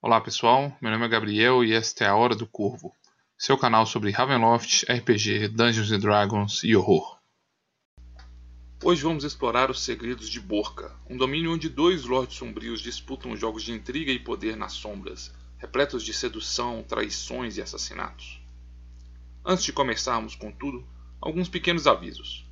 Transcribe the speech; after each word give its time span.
Olá 0.00 0.20
pessoal, 0.20 0.72
meu 0.80 0.92
nome 0.92 1.06
é 1.06 1.08
Gabriel 1.08 1.64
e 1.64 1.72
esta 1.72 2.04
é 2.04 2.06
a 2.06 2.14
Hora 2.14 2.36
do 2.36 2.46
Corvo, 2.46 2.94
seu 3.36 3.58
canal 3.58 3.84
sobre 3.84 4.12
Ravenloft, 4.12 4.84
RPG, 4.88 5.48
Dungeons 5.48 5.90
Dragons 6.00 6.62
e 6.62 6.76
horror. 6.76 7.18
Hoje 8.84 9.02
vamos 9.02 9.24
explorar 9.24 9.72
os 9.72 9.82
segredos 9.82 10.30
de 10.30 10.38
Borca, 10.38 10.94
um 11.10 11.16
domínio 11.16 11.52
onde 11.52 11.68
dois 11.68 12.04
lordes 12.04 12.36
sombrios 12.36 12.80
disputam 12.80 13.36
jogos 13.36 13.64
de 13.64 13.72
intriga 13.72 14.12
e 14.12 14.20
poder 14.20 14.56
nas 14.56 14.74
sombras, 14.74 15.34
repletos 15.58 16.04
de 16.04 16.14
sedução, 16.14 16.84
traições 16.84 17.56
e 17.56 17.60
assassinatos. 17.60 18.40
Antes 19.44 19.64
de 19.64 19.72
começarmos 19.72 20.36
com 20.36 20.52
tudo, 20.52 20.86
alguns 21.20 21.48
pequenos 21.48 21.88
avisos. 21.88 22.47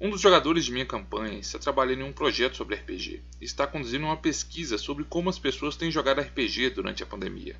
Um 0.00 0.10
dos 0.10 0.20
jogadores 0.20 0.64
de 0.64 0.70
minha 0.70 0.86
campanha 0.86 1.40
está 1.40 1.58
trabalhando 1.58 2.02
em 2.02 2.04
um 2.04 2.12
projeto 2.12 2.56
sobre 2.56 2.76
RPG 2.76 3.20
e 3.40 3.44
está 3.44 3.66
conduzindo 3.66 4.04
uma 4.04 4.16
pesquisa 4.16 4.78
sobre 4.78 5.02
como 5.02 5.28
as 5.28 5.40
pessoas 5.40 5.76
têm 5.76 5.90
jogado 5.90 6.20
RPG 6.20 6.70
durante 6.70 7.02
a 7.02 7.06
pandemia. 7.06 7.56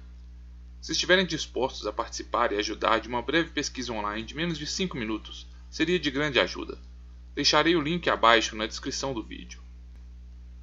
Se 0.81 0.93
estiverem 0.93 1.27
dispostos 1.27 1.85
a 1.85 1.93
participar 1.93 2.53
e 2.53 2.57
ajudar 2.57 3.01
de 3.01 3.09
uma 3.09 3.21
breve 3.21 3.51
pesquisa 3.51 3.93
online 3.93 4.25
de 4.25 4.37
menos 4.37 4.57
de 4.57 4.69
5 4.69 4.97
minutos, 4.97 5.49
seria 5.69 5.99
de 5.99 6.13
grande 6.13 6.39
ajuda. 6.39 6.79
Deixarei 7.35 7.75
o 7.75 7.83
link 7.83 8.09
abaixo 8.09 8.55
na 8.55 8.67
descrição 8.67 9.13
do 9.13 9.21
vídeo. 9.25 9.61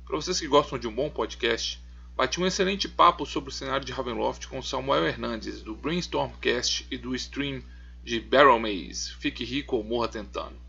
Para 0.05 0.16
vocês 0.16 0.39
que 0.39 0.48
gostam 0.48 0.80
de 0.80 0.88
um 0.88 0.95
bom 0.95 1.09
podcast, 1.09 1.84
bati 2.16 2.39
um 2.39 2.45
excelente 2.45 2.88
papo 2.88 3.26
sobre 3.26 3.50
o 3.50 3.53
cenário 3.53 3.86
de 3.86 3.92
Ravenloft 3.92 4.48
com 4.48 4.62
Samuel 4.62 5.05
Hernandes, 5.05 5.62
do 5.62 5.76
Brainstormcast 5.76 6.88
e 6.89 6.98
do 6.98 7.14
stream 7.14 7.62
de 8.02 8.22
Barrel 8.22 8.59
Maze, 8.59 9.14
Fique 9.20 9.44
Rico 9.44 9.76
ou 9.76 9.84
Morra 9.84 10.08
Tentando. 10.08 10.65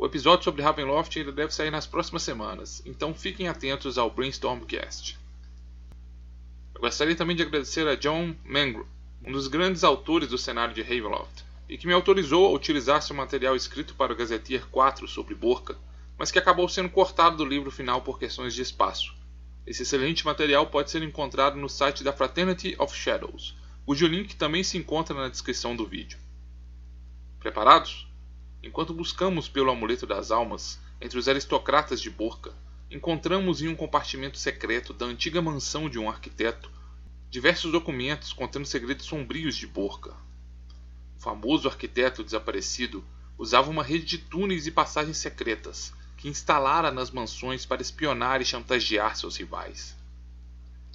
O 0.00 0.06
episódio 0.06 0.44
sobre 0.44 0.62
Ravenloft 0.62 1.18
ainda 1.18 1.32
deve 1.32 1.52
sair 1.52 1.72
nas 1.72 1.84
próximas 1.84 2.22
semanas, 2.22 2.80
então 2.86 3.12
fiquem 3.12 3.48
atentos 3.48 3.98
ao 3.98 4.08
Brainstormcast. 4.08 5.18
Eu 6.72 6.80
gostaria 6.80 7.16
também 7.16 7.34
de 7.34 7.42
agradecer 7.42 7.84
a 7.88 7.96
John 7.96 8.32
Mangro, 8.44 8.86
um 9.26 9.32
dos 9.32 9.48
grandes 9.48 9.82
autores 9.82 10.28
do 10.28 10.38
cenário 10.38 10.72
de 10.72 10.82
Ravenloft, 10.82 11.44
e 11.68 11.76
que 11.76 11.88
me 11.88 11.92
autorizou 11.92 12.46
a 12.46 12.52
utilizar 12.52 13.02
seu 13.02 13.16
material 13.16 13.56
escrito 13.56 13.96
para 13.96 14.12
o 14.12 14.16
Gazetteer 14.16 14.68
4 14.68 15.08
sobre 15.08 15.34
Borca, 15.34 15.76
mas 16.16 16.30
que 16.30 16.38
acabou 16.38 16.68
sendo 16.68 16.90
cortado 16.90 17.38
do 17.38 17.44
livro 17.44 17.72
final 17.72 18.00
por 18.00 18.20
questões 18.20 18.54
de 18.54 18.62
espaço. 18.62 19.12
Esse 19.66 19.82
excelente 19.82 20.24
material 20.24 20.68
pode 20.68 20.92
ser 20.92 21.02
encontrado 21.02 21.56
no 21.56 21.68
site 21.68 22.04
da 22.04 22.12
Fraternity 22.12 22.76
of 22.78 22.96
Shadows, 22.96 23.56
cujo 23.84 24.06
link 24.06 24.36
também 24.36 24.62
se 24.62 24.78
encontra 24.78 25.12
na 25.12 25.28
descrição 25.28 25.74
do 25.74 25.84
vídeo. 25.84 26.20
Preparados? 27.40 28.07
Enquanto 28.62 28.92
buscamos 28.92 29.48
pelo 29.48 29.70
amuleto 29.70 30.06
das 30.06 30.30
almas 30.30 30.80
entre 31.00 31.18
os 31.18 31.28
aristocratas 31.28 32.00
de 32.00 32.10
Borca, 32.10 32.52
encontramos 32.90 33.62
em 33.62 33.68
um 33.68 33.76
compartimento 33.76 34.38
secreto 34.38 34.92
da 34.92 35.06
antiga 35.06 35.40
mansão 35.40 35.88
de 35.88 35.98
um 35.98 36.08
arquiteto 36.08 36.70
diversos 37.30 37.70
documentos 37.70 38.32
contendo 38.32 38.64
segredos 38.64 39.06
sombrios 39.06 39.54
de 39.54 39.66
Borca. 39.66 40.14
O 41.16 41.20
famoso 41.20 41.68
arquiteto 41.68 42.24
desaparecido 42.24 43.04
usava 43.36 43.70
uma 43.70 43.82
rede 43.82 44.04
de 44.04 44.18
túneis 44.18 44.66
e 44.66 44.70
passagens 44.70 45.18
secretas 45.18 45.92
que 46.16 46.28
instalara 46.28 46.90
nas 46.90 47.10
mansões 47.10 47.64
para 47.64 47.82
espionar 47.82 48.40
e 48.40 48.44
chantagear 48.44 49.14
seus 49.14 49.36
rivais. 49.36 49.96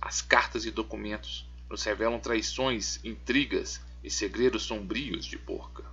As 0.02 0.22
cartas 0.22 0.66
e 0.66 0.72
documentos 0.72 1.48
nos 1.70 1.83
revelam 1.83 2.20
traições, 2.20 3.00
intrigas 3.05 3.80
e 4.03 4.09
segredos 4.09 4.64
sombrios 4.64 5.25
de 5.25 5.38
Borca. 5.38 5.92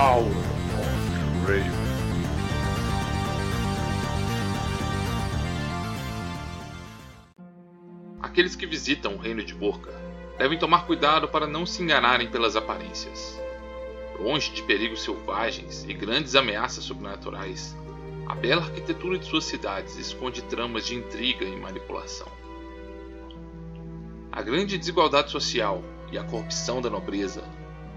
Hour 0.00 0.22
of 0.22 1.50
Raven. 1.50 1.72
Aqueles 8.22 8.54
que 8.54 8.64
visitam 8.64 9.14
o 9.14 9.18
reino 9.18 9.42
de 9.42 9.52
Borca 9.52 9.90
devem 10.38 10.56
tomar 10.56 10.86
cuidado 10.86 11.26
para 11.26 11.48
não 11.48 11.66
se 11.66 11.82
enganarem 11.82 12.30
pelas 12.30 12.54
aparências. 12.54 13.42
Longe 14.20 14.52
de 14.52 14.62
perigos 14.62 15.02
selvagens 15.02 15.82
e 15.88 15.92
grandes 15.92 16.36
ameaças 16.36 16.84
sobrenaturais, 16.84 17.76
a 18.28 18.36
bela 18.36 18.62
arquitetura 18.62 19.18
de 19.18 19.26
suas 19.26 19.46
cidades 19.46 19.96
esconde 19.96 20.42
tramas 20.42 20.86
de 20.86 20.94
intriga 20.94 21.44
e 21.44 21.56
manipulação. 21.56 22.28
A 24.30 24.42
grande 24.42 24.78
desigualdade 24.78 25.32
social 25.32 25.82
e 26.12 26.16
a 26.16 26.22
corrupção 26.22 26.80
da 26.80 26.88
nobreza 26.88 27.42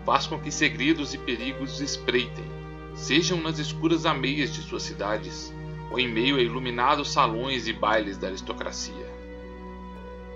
faz 0.06 0.26
com 0.26 0.40
que 0.40 0.52
segredos 0.52 1.14
e 1.14 1.18
perigos 1.18 1.80
espreitem, 1.80 2.46
sejam 2.96 3.40
nas 3.40 3.60
escuras 3.60 4.06
ameias 4.06 4.54
de 4.54 4.62
suas 4.62 4.84
cidades 4.84 5.54
ou 5.92 6.00
em 6.00 6.08
meio 6.08 6.38
a 6.38 6.42
iluminados 6.42 7.12
salões 7.12 7.68
e 7.68 7.74
bailes 7.74 8.18
da 8.18 8.28
aristocracia. 8.28 9.12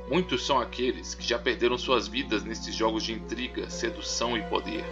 Muitos 0.09 0.45
são 0.45 0.59
aqueles 0.59 1.15
que 1.15 1.25
já 1.25 1.39
perderam 1.39 1.77
suas 1.77 2.07
vidas 2.07 2.43
nestes 2.43 2.75
jogos 2.75 3.03
de 3.03 3.13
intriga, 3.13 3.69
sedução 3.69 4.37
e 4.37 4.41
poder, 4.43 4.85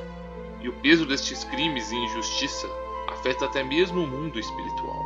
e 0.62 0.70
o 0.70 0.74
peso 0.74 1.06
destes 1.06 1.44
crimes 1.44 1.92
e 1.92 1.96
injustiça 1.96 2.68
afeta 3.10 3.46
até 3.46 3.64
mesmo 3.64 4.02
o 4.02 4.08
mundo 4.08 4.40
espiritual. 4.40 5.06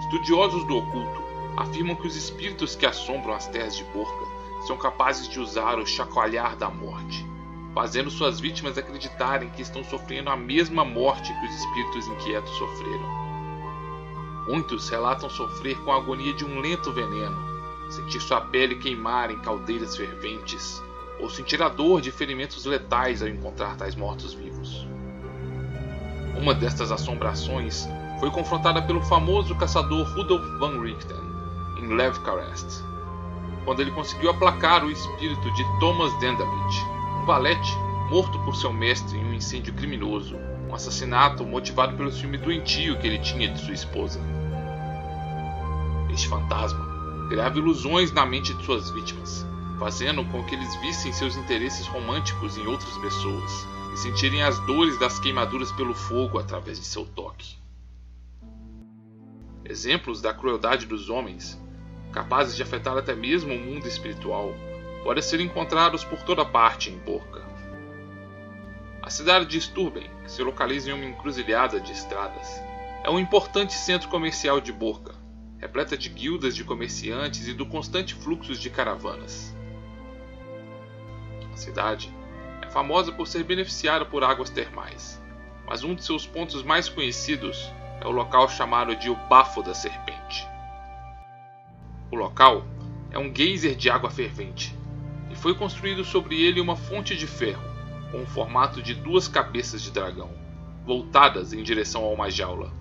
Estudiosos 0.00 0.64
do 0.66 0.76
oculto 0.76 1.22
afirmam 1.56 1.96
que 1.96 2.06
os 2.06 2.16
espíritos 2.16 2.74
que 2.74 2.84
assombram 2.84 3.34
as 3.34 3.46
terras 3.46 3.76
de 3.76 3.84
Borca 3.84 4.26
são 4.66 4.76
capazes 4.76 5.28
de 5.28 5.40
usar 5.40 5.78
o 5.78 5.86
chacoalhar 5.86 6.56
da 6.56 6.68
morte 6.68 7.29
fazendo 7.74 8.10
suas 8.10 8.40
vítimas 8.40 8.76
acreditarem 8.76 9.50
que 9.50 9.62
estão 9.62 9.84
sofrendo 9.84 10.30
a 10.30 10.36
mesma 10.36 10.84
morte 10.84 11.32
que 11.32 11.46
os 11.46 11.54
espíritos 11.54 12.06
inquietos 12.08 12.50
sofreram. 12.56 13.20
Muitos 14.48 14.88
relatam 14.88 15.30
sofrer 15.30 15.78
com 15.78 15.92
a 15.92 15.96
agonia 15.96 16.32
de 16.34 16.44
um 16.44 16.60
lento 16.60 16.92
veneno, 16.92 17.36
sentir 17.90 18.20
sua 18.20 18.40
pele 18.40 18.76
queimar 18.76 19.30
em 19.30 19.38
caldeiras 19.38 19.96
ferventes, 19.96 20.82
ou 21.20 21.28
sentir 21.28 21.62
a 21.62 21.68
dor 21.68 22.00
de 22.00 22.10
ferimentos 22.10 22.64
letais 22.64 23.22
ao 23.22 23.28
encontrar 23.28 23.76
tais 23.76 23.94
mortos-vivos. 23.94 24.86
Uma 26.36 26.54
destas 26.54 26.90
assombrações 26.90 27.86
foi 28.18 28.30
confrontada 28.30 28.82
pelo 28.82 29.02
famoso 29.02 29.54
caçador 29.54 30.06
Rudolf 30.14 30.44
van 30.58 30.80
Richten 30.80 31.16
em 31.78 31.94
Levkarest, 31.94 32.82
quando 33.64 33.80
ele 33.80 33.90
conseguiu 33.90 34.30
aplacar 34.30 34.84
o 34.84 34.90
espírito 34.90 35.52
de 35.52 35.64
Thomas 35.78 36.12
Dendamit, 36.18 36.99
um 37.20 37.26
valete 37.26 37.76
morto 38.08 38.38
por 38.40 38.56
seu 38.56 38.72
mestre 38.72 39.18
em 39.18 39.24
um 39.24 39.34
incêndio 39.34 39.74
criminoso, 39.74 40.36
um 40.68 40.74
assassinato 40.74 41.44
motivado 41.44 41.94
pelo 41.96 42.10
ciúme 42.10 42.38
doentio 42.38 42.98
que 42.98 43.06
ele 43.06 43.18
tinha 43.18 43.52
de 43.52 43.60
sua 43.60 43.74
esposa. 43.74 44.20
Este 46.10 46.26
fantasma 46.28 47.28
criava 47.28 47.58
ilusões 47.58 48.10
na 48.10 48.24
mente 48.24 48.54
de 48.54 48.64
suas 48.64 48.90
vítimas, 48.90 49.46
fazendo 49.78 50.24
com 50.24 50.42
que 50.44 50.54
eles 50.54 50.74
vissem 50.76 51.12
seus 51.12 51.36
interesses 51.36 51.86
românticos 51.86 52.56
em 52.56 52.66
outras 52.66 52.96
pessoas 52.98 53.66
e 53.92 53.98
sentirem 53.98 54.42
as 54.42 54.58
dores 54.60 54.98
das 54.98 55.18
queimaduras 55.20 55.70
pelo 55.72 55.94
fogo 55.94 56.38
através 56.38 56.80
de 56.80 56.86
seu 56.86 57.04
toque. 57.04 57.58
Exemplos 59.64 60.22
da 60.22 60.32
crueldade 60.32 60.86
dos 60.86 61.10
homens, 61.10 61.60
capazes 62.12 62.56
de 62.56 62.62
afetar 62.62 62.96
até 62.96 63.14
mesmo 63.14 63.54
o 63.54 63.58
mundo 63.58 63.86
espiritual, 63.86 64.52
podem 65.02 65.22
ser 65.22 65.40
encontrados 65.40 66.04
por 66.04 66.22
toda 66.22 66.44
parte 66.44 66.90
em 66.90 66.98
Borca. 66.98 67.42
A 69.02 69.08
cidade 69.08 69.46
de 69.46 69.60
Sturben, 69.60 70.10
que 70.24 70.30
se 70.30 70.42
localiza 70.42 70.90
em 70.90 70.92
uma 70.92 71.04
encruzilhada 71.04 71.80
de 71.80 71.92
estradas, 71.92 72.62
é 73.02 73.10
um 73.10 73.18
importante 73.18 73.72
centro 73.72 74.08
comercial 74.08 74.60
de 74.60 74.72
Borca, 74.72 75.14
repleta 75.58 75.96
de 75.96 76.08
guildas 76.08 76.54
de 76.54 76.64
comerciantes 76.64 77.48
e 77.48 77.54
do 77.54 77.66
constante 77.66 78.14
fluxo 78.14 78.54
de 78.54 78.70
caravanas. 78.70 79.54
A 81.52 81.56
cidade 81.56 82.14
é 82.62 82.70
famosa 82.70 83.10
por 83.10 83.26
ser 83.26 83.42
beneficiada 83.42 84.04
por 84.04 84.22
águas 84.22 84.50
termais, 84.50 85.20
mas 85.66 85.82
um 85.82 85.94
de 85.94 86.04
seus 86.04 86.26
pontos 86.26 86.62
mais 86.62 86.88
conhecidos 86.88 87.70
é 88.00 88.06
o 88.06 88.10
local 88.10 88.48
chamado 88.48 88.94
de 88.96 89.10
O 89.10 89.16
Bafo 89.28 89.62
da 89.62 89.74
Serpente. 89.74 90.48
O 92.10 92.16
local 92.16 92.64
é 93.10 93.18
um 93.18 93.34
geyser 93.34 93.74
de 93.74 93.90
água 93.90 94.10
fervente, 94.10 94.74
e 95.30 95.36
foi 95.36 95.54
construído 95.54 96.04
sobre 96.04 96.42
ele 96.42 96.60
uma 96.60 96.76
fonte 96.76 97.16
de 97.16 97.26
ferro, 97.26 97.62
com 98.10 98.22
o 98.22 98.26
formato 98.26 98.82
de 98.82 98.94
duas 98.94 99.28
cabeças 99.28 99.80
de 99.80 99.90
dragão, 99.90 100.30
voltadas 100.84 101.52
em 101.52 101.62
direção 101.62 102.04
a 102.04 102.08
uma 102.08 102.30
jaula. 102.30 102.72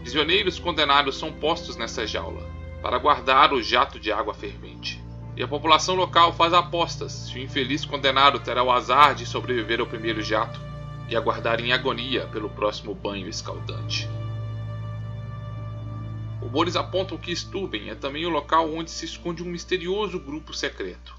Prisioneiros 0.00 0.58
condenados 0.58 1.18
são 1.18 1.32
postos 1.32 1.76
nessa 1.76 2.06
jaula, 2.06 2.48
para 2.80 2.98
guardar 2.98 3.52
o 3.52 3.62
jato 3.62 4.00
de 4.00 4.10
água 4.10 4.32
fervente. 4.32 5.02
E 5.36 5.42
a 5.42 5.48
população 5.48 5.94
local 5.94 6.32
faz 6.32 6.52
apostas 6.52 7.12
se 7.12 7.38
o 7.38 7.42
infeliz 7.42 7.84
condenado 7.84 8.40
terá 8.40 8.62
o 8.62 8.72
azar 8.72 9.14
de 9.14 9.26
sobreviver 9.26 9.80
ao 9.80 9.86
primeiro 9.86 10.22
jato 10.22 10.58
e 11.08 11.16
aguardar 11.16 11.60
em 11.60 11.72
agonia 11.72 12.26
pelo 12.26 12.48
próximo 12.48 12.94
banho 12.94 13.28
escaldante. 13.28 14.08
Rumores 16.40 16.76
apontam 16.76 17.18
que 17.18 17.34
Stuben 17.34 17.90
é 17.90 17.94
também 17.94 18.24
o 18.24 18.30
local 18.30 18.72
onde 18.72 18.90
se 18.90 19.04
esconde 19.04 19.42
um 19.42 19.46
misterioso 19.46 20.18
grupo 20.18 20.54
secreto. 20.54 21.17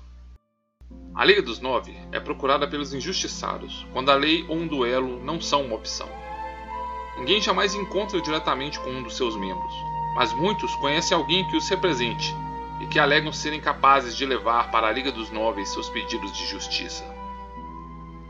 A 1.20 1.26
Liga 1.26 1.42
dos 1.42 1.60
Nove 1.60 1.94
é 2.14 2.20
procurada 2.22 2.66
pelos 2.66 2.94
injustiçados, 2.94 3.86
quando 3.92 4.10
a 4.10 4.16
lei 4.16 4.46
ou 4.48 4.56
um 4.56 4.66
duelo 4.66 5.22
não 5.22 5.42
são 5.42 5.66
uma 5.66 5.76
opção. 5.76 6.08
Ninguém 7.18 7.42
jamais 7.42 7.76
encontra 7.76 8.22
diretamente 8.22 8.80
com 8.80 8.90
um 8.90 9.04
dos 9.04 9.18
seus 9.18 9.36
membros, 9.36 9.74
mas 10.16 10.32
muitos 10.32 10.74
conhecem 10.76 11.18
alguém 11.18 11.46
que 11.50 11.58
os 11.58 11.68
represente 11.68 12.34
e 12.80 12.88
que 12.88 12.98
alegam 12.98 13.34
serem 13.34 13.60
capazes 13.60 14.16
de 14.16 14.26
levar 14.26 14.72
para 14.72 14.88
a 14.88 14.94
Liga 14.94 15.12
dos 15.12 15.30
Nobres 15.30 15.68
seus 15.74 15.90
pedidos 15.90 16.32
de 16.32 16.46
justiça. 16.46 17.04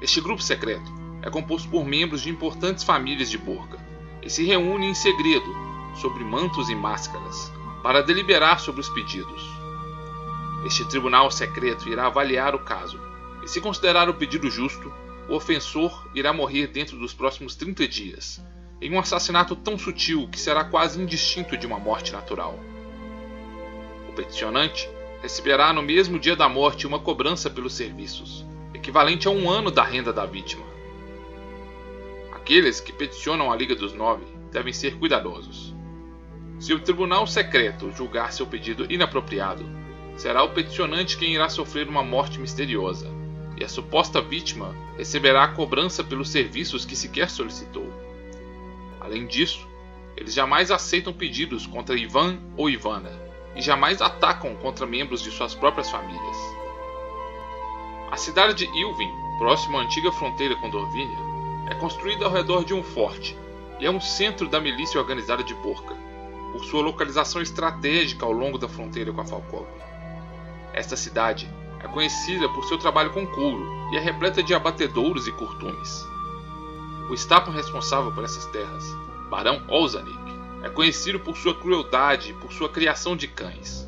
Este 0.01 0.19
grupo 0.19 0.41
secreto 0.41 0.91
é 1.21 1.29
composto 1.29 1.69
por 1.69 1.85
membros 1.85 2.23
de 2.23 2.31
importantes 2.31 2.83
famílias 2.83 3.29
de 3.29 3.37
Borca 3.37 3.77
e 4.23 4.31
se 4.31 4.43
reúne 4.43 4.87
em 4.87 4.95
segredo, 4.95 5.55
sobre 5.93 6.23
mantos 6.23 6.69
e 6.69 6.75
máscaras, 6.75 7.53
para 7.83 8.01
deliberar 8.01 8.59
sobre 8.59 8.81
os 8.81 8.89
pedidos. 8.89 9.58
Este 10.65 10.85
tribunal 10.85 11.31
secreto 11.31 11.87
irá 11.87 12.07
avaliar 12.07 12.53
o 12.53 12.59
caso, 12.59 12.99
e 13.43 13.47
se 13.47 13.61
considerar 13.61 14.09
o 14.09 14.13
pedido 14.13 14.49
justo, 14.49 14.91
o 15.29 15.35
ofensor 15.35 16.09
irá 16.13 16.33
morrer 16.33 16.67
dentro 16.67 16.97
dos 16.97 17.13
próximos 17.13 17.55
30 17.55 17.87
dias, 17.87 18.43
em 18.81 18.93
um 18.93 18.99
assassinato 18.99 19.55
tão 19.55 19.77
sutil 19.77 20.27
que 20.27 20.39
será 20.39 20.63
quase 20.63 21.01
indistinto 21.01 21.55
de 21.55 21.65
uma 21.65 21.79
morte 21.79 22.11
natural. 22.11 22.59
O 24.09 24.13
peticionante 24.13 24.89
receberá 25.21 25.71
no 25.71 25.81
mesmo 25.81 26.19
dia 26.19 26.35
da 26.35 26.49
morte 26.49 26.87
uma 26.87 26.99
cobrança 26.99 27.49
pelos 27.49 27.73
serviços, 27.73 28.45
equivalente 28.73 29.27
a 29.27 29.31
um 29.31 29.49
ano 29.49 29.71
da 29.71 29.83
renda 29.83 30.11
da 30.11 30.25
vítima. 30.25 30.65
Aqueles 32.33 32.79
que 32.81 32.91
peticionam 32.91 33.51
a 33.51 33.55
Liga 33.55 33.75
dos 33.75 33.93
Nove 33.93 34.25
devem 34.51 34.73
ser 34.73 34.97
cuidadosos. 34.97 35.75
Se 36.59 36.73
o 36.73 36.79
tribunal 36.79 37.27
secreto 37.27 37.91
julgar 37.91 38.33
seu 38.33 38.45
pedido 38.45 38.91
inapropriado, 38.91 39.63
será 40.19 40.43
o 40.43 40.49
peticionante 40.49 41.17
quem 41.17 41.33
irá 41.33 41.47
sofrer 41.47 41.87
uma 41.87 42.03
morte 42.03 42.41
misteriosa, 42.41 43.09
e 43.55 43.63
a 43.63 43.69
suposta 43.69 44.21
vítima 44.21 44.75
receberá 44.97 45.45
a 45.45 45.47
cobrança 45.47 46.03
pelos 46.03 46.29
serviços 46.29 46.83
que 46.83 46.93
sequer 46.93 47.29
solicitou. 47.29 47.87
Além 48.99 49.25
disso, 49.25 49.65
eles 50.17 50.33
jamais 50.33 50.71
aceitam 50.71 51.13
pedidos 51.13 51.65
contra 51.65 51.97
Ivan 51.97 52.37
ou 52.57 52.69
Ivana 52.69 53.11
e 53.55 53.61
jamais 53.61 54.01
atacam 54.01 54.57
contra 54.57 54.85
membros 54.85 55.23
de 55.23 55.31
suas 55.31 55.55
próprias 55.55 55.89
famílias. 55.89 56.37
A 58.11 58.17
cidade 58.17 58.55
de 58.55 58.65
Ilvin, 58.65 59.09
próximo 59.37 59.77
à 59.77 59.83
antiga 59.83 60.11
fronteira 60.11 60.55
com 60.57 60.69
Dorvínia, 60.69 61.17
é 61.69 61.75
construída 61.75 62.25
ao 62.25 62.33
redor 62.33 62.65
de 62.65 62.73
um 62.73 62.83
forte 62.83 63.37
e 63.79 63.85
é 63.85 63.89
um 63.89 64.01
centro 64.01 64.49
da 64.49 64.59
milícia 64.59 64.99
organizada 64.99 65.45
de 65.45 65.53
Borca, 65.55 65.95
por 66.51 66.65
sua 66.65 66.81
localização 66.81 67.41
estratégica 67.41 68.25
ao 68.25 68.33
longo 68.33 68.57
da 68.57 68.67
fronteira 68.67 69.13
com 69.13 69.21
a 69.21 69.25
Falkov. 69.25 69.65
Esta 70.79 70.95
cidade 70.95 71.45
é 71.83 71.87
conhecida 71.89 72.47
por 72.47 72.63
seu 72.63 72.77
trabalho 72.77 73.09
com 73.09 73.27
couro 73.27 73.69
e 73.91 73.97
é 73.97 73.99
repleta 73.99 74.41
de 74.41 74.53
abatedouros 74.53 75.27
e 75.27 75.31
curtumes. 75.33 76.07
O 77.09 77.13
estátua 77.13 77.53
responsável 77.53 78.13
por 78.13 78.23
essas 78.23 78.45
terras, 78.45 78.85
Barão 79.29 79.61
Olzanik, 79.67 80.17
é 80.63 80.69
conhecido 80.69 81.19
por 81.19 81.35
sua 81.35 81.53
crueldade 81.53 82.29
e 82.29 82.33
por 82.33 82.53
sua 82.53 82.69
criação 82.69 83.13
de 83.13 83.27
cães. 83.27 83.85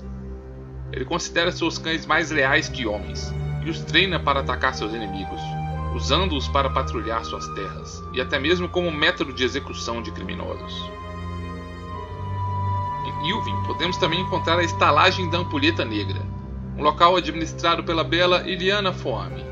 Ele 0.91 1.05
considera 1.05 1.49
seus 1.53 1.77
cães 1.77 2.05
mais 2.05 2.29
leais 2.29 2.67
que 2.67 2.85
homens 2.85 3.33
e 3.63 3.69
os 3.69 3.79
treina 3.79 4.19
para 4.19 4.41
atacar 4.41 4.75
seus 4.75 4.93
inimigos, 4.93 5.39
usando-os 5.95 6.49
para 6.49 6.69
patrulhar 6.69 7.23
suas 7.23 7.47
terras 7.53 8.03
e 8.11 8.19
até 8.19 8.37
mesmo 8.37 8.67
como 8.67 8.91
método 8.91 9.31
de 9.31 9.45
execução 9.45 10.01
de 10.01 10.11
criminosos. 10.11 10.91
Em 13.05 13.29
Ilvin 13.29 13.63
podemos 13.65 13.95
também 13.95 14.19
encontrar 14.19 14.59
a 14.59 14.63
estalagem 14.63 15.29
da 15.29 15.37
Ampulheta 15.37 15.85
Negra, 15.85 16.21
um 16.77 16.83
local 16.83 17.15
administrado 17.15 17.83
pela 17.83 18.03
bela 18.03 18.47
Iliana 18.47 18.93
Foame. 18.93 19.43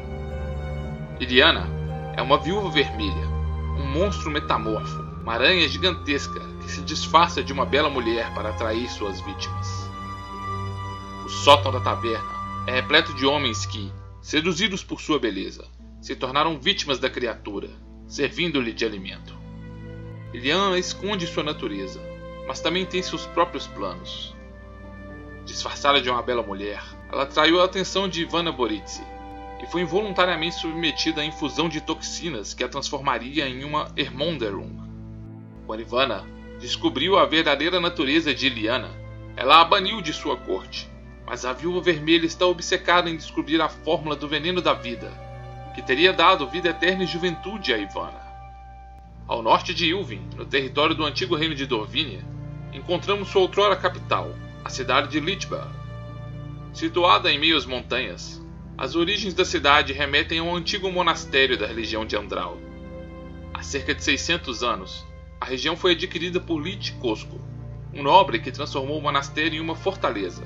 Iliana 1.19 1.68
é 2.16 2.21
uma 2.21 2.38
viúva 2.38 2.69
vermelha, 2.69 3.27
um 3.77 3.86
monstro 3.86 4.31
metamorfo, 4.31 5.01
uma 5.21 5.33
aranha 5.33 5.68
gigantesca 5.68 6.39
que 6.62 6.71
se 6.71 6.81
disfarça 6.81 7.44
de 7.44 7.51
uma 7.51 7.66
bela 7.66 7.89
mulher 7.89 8.33
para 8.33 8.50
atrair 8.50 8.89
suas 8.89 9.19
vítimas. 9.21 9.89
O 11.25 11.30
sótão 11.30 11.71
da 11.71 11.80
taverna 11.80 12.39
é 12.68 12.71
repleto 12.71 13.13
de 13.13 13.25
homens 13.25 13.65
que, 13.65 13.92
seduzidos 14.22 14.83
por 14.83 15.01
sua 15.01 15.19
beleza, 15.19 15.68
se 16.01 16.15
tornaram 16.15 16.60
vítimas 16.60 17.00
da 17.00 17.10
criatura, 17.10 17.69
servindo-lhe 18.07 18.74
de 18.74 18.86
alimento. 18.86 19.38
Iliana 20.33 20.77
esconde 20.77 21.27
sua 21.27 21.44
natureza, 21.44 22.00
mas 22.48 22.62
também 22.62 22.86
tem 22.86 23.01
seus 23.01 23.25
próprios 23.27 23.68
planos. 23.68 24.36
Disfarçada 25.45 26.01
de 26.01 26.10
uma 26.10 26.22
bela 26.22 26.44
mulher, 26.44 26.81
ela 27.11 27.23
atraiu 27.23 27.59
a 27.59 27.65
atenção 27.65 28.07
de 28.07 28.21
Ivana 28.21 28.51
Boritsi 28.51 29.03
e 29.61 29.65
foi 29.65 29.81
involuntariamente 29.81 30.56
submetida 30.56 31.21
à 31.21 31.25
infusão 31.25 31.67
de 31.67 31.81
toxinas 31.81 32.53
que 32.53 32.63
a 32.63 32.69
transformaria 32.69 33.47
em 33.47 33.63
uma 33.63 33.91
Hermonderung. 33.97 34.77
Quando 35.65 35.81
Ivana 35.81 36.25
descobriu 36.59 37.17
a 37.17 37.25
verdadeira 37.25 37.79
natureza 37.79 38.33
de 38.33 38.47
Iliana, 38.47 38.89
ela 39.35 39.61
a 39.61 39.65
baniu 39.65 40.01
de 40.01 40.13
sua 40.13 40.38
corte, 40.38 40.89
mas 41.25 41.45
a 41.45 41.53
viúva 41.53 41.81
vermelha 41.81 42.25
está 42.25 42.45
obcecada 42.45 43.09
em 43.09 43.17
descobrir 43.17 43.62
a 43.62 43.69
fórmula 43.69 44.15
do 44.15 44.27
veneno 44.27 44.62
da 44.62 44.73
vida, 44.73 45.12
que 45.75 45.81
teria 45.81 46.12
dado 46.12 46.47
vida 46.47 46.69
eterna 46.69 47.03
e 47.03 47.07
juventude 47.07 47.73
a 47.73 47.77
Ivana. 47.77 48.29
Ao 49.27 49.41
norte 49.41 49.73
de 49.73 49.85
Ilvin, 49.85 50.27
no 50.35 50.45
território 50.45 50.95
do 50.95 51.05
antigo 51.05 51.35
reino 51.35 51.53
de 51.53 51.65
Dorvínia, 51.65 52.25
encontramos 52.73 53.29
sua 53.29 53.41
outrora 53.41 53.75
capital, 53.75 54.33
a 54.65 54.69
cidade 54.69 55.09
de 55.09 55.19
Lichbar. 55.19 55.78
Situada 56.74 57.31
em 57.31 57.39
meio 57.39 57.57
às 57.57 57.66
montanhas, 57.66 58.42
as 58.77 58.95
origens 58.95 59.33
da 59.33 59.44
cidade 59.44 59.92
remetem 59.92 60.39
a 60.39 60.44
um 60.44 60.56
antigo 60.56 60.89
monastério 60.92 61.57
da 61.57 61.68
religião 61.68 62.06
de 62.06 62.16
Andral. 62.16 62.57
Há 63.54 63.62
cerca 63.62 63.94
de 63.94 64.04
600 64.04 64.63
anos, 64.63 65.06
a 65.42 65.45
região 65.45 65.75
foi 65.75 65.92
adquirida 65.94 66.39
por 66.39 66.62
Lich 66.62 66.94
Cosco, 66.94 67.42
um 67.94 68.04
nobre 68.04 68.39
que 68.39 68.51
transformou 68.51 69.00
o 69.00 69.01
monastério 69.01 69.57
em 69.57 69.60
uma 69.60 69.75
fortaleza, 69.75 70.44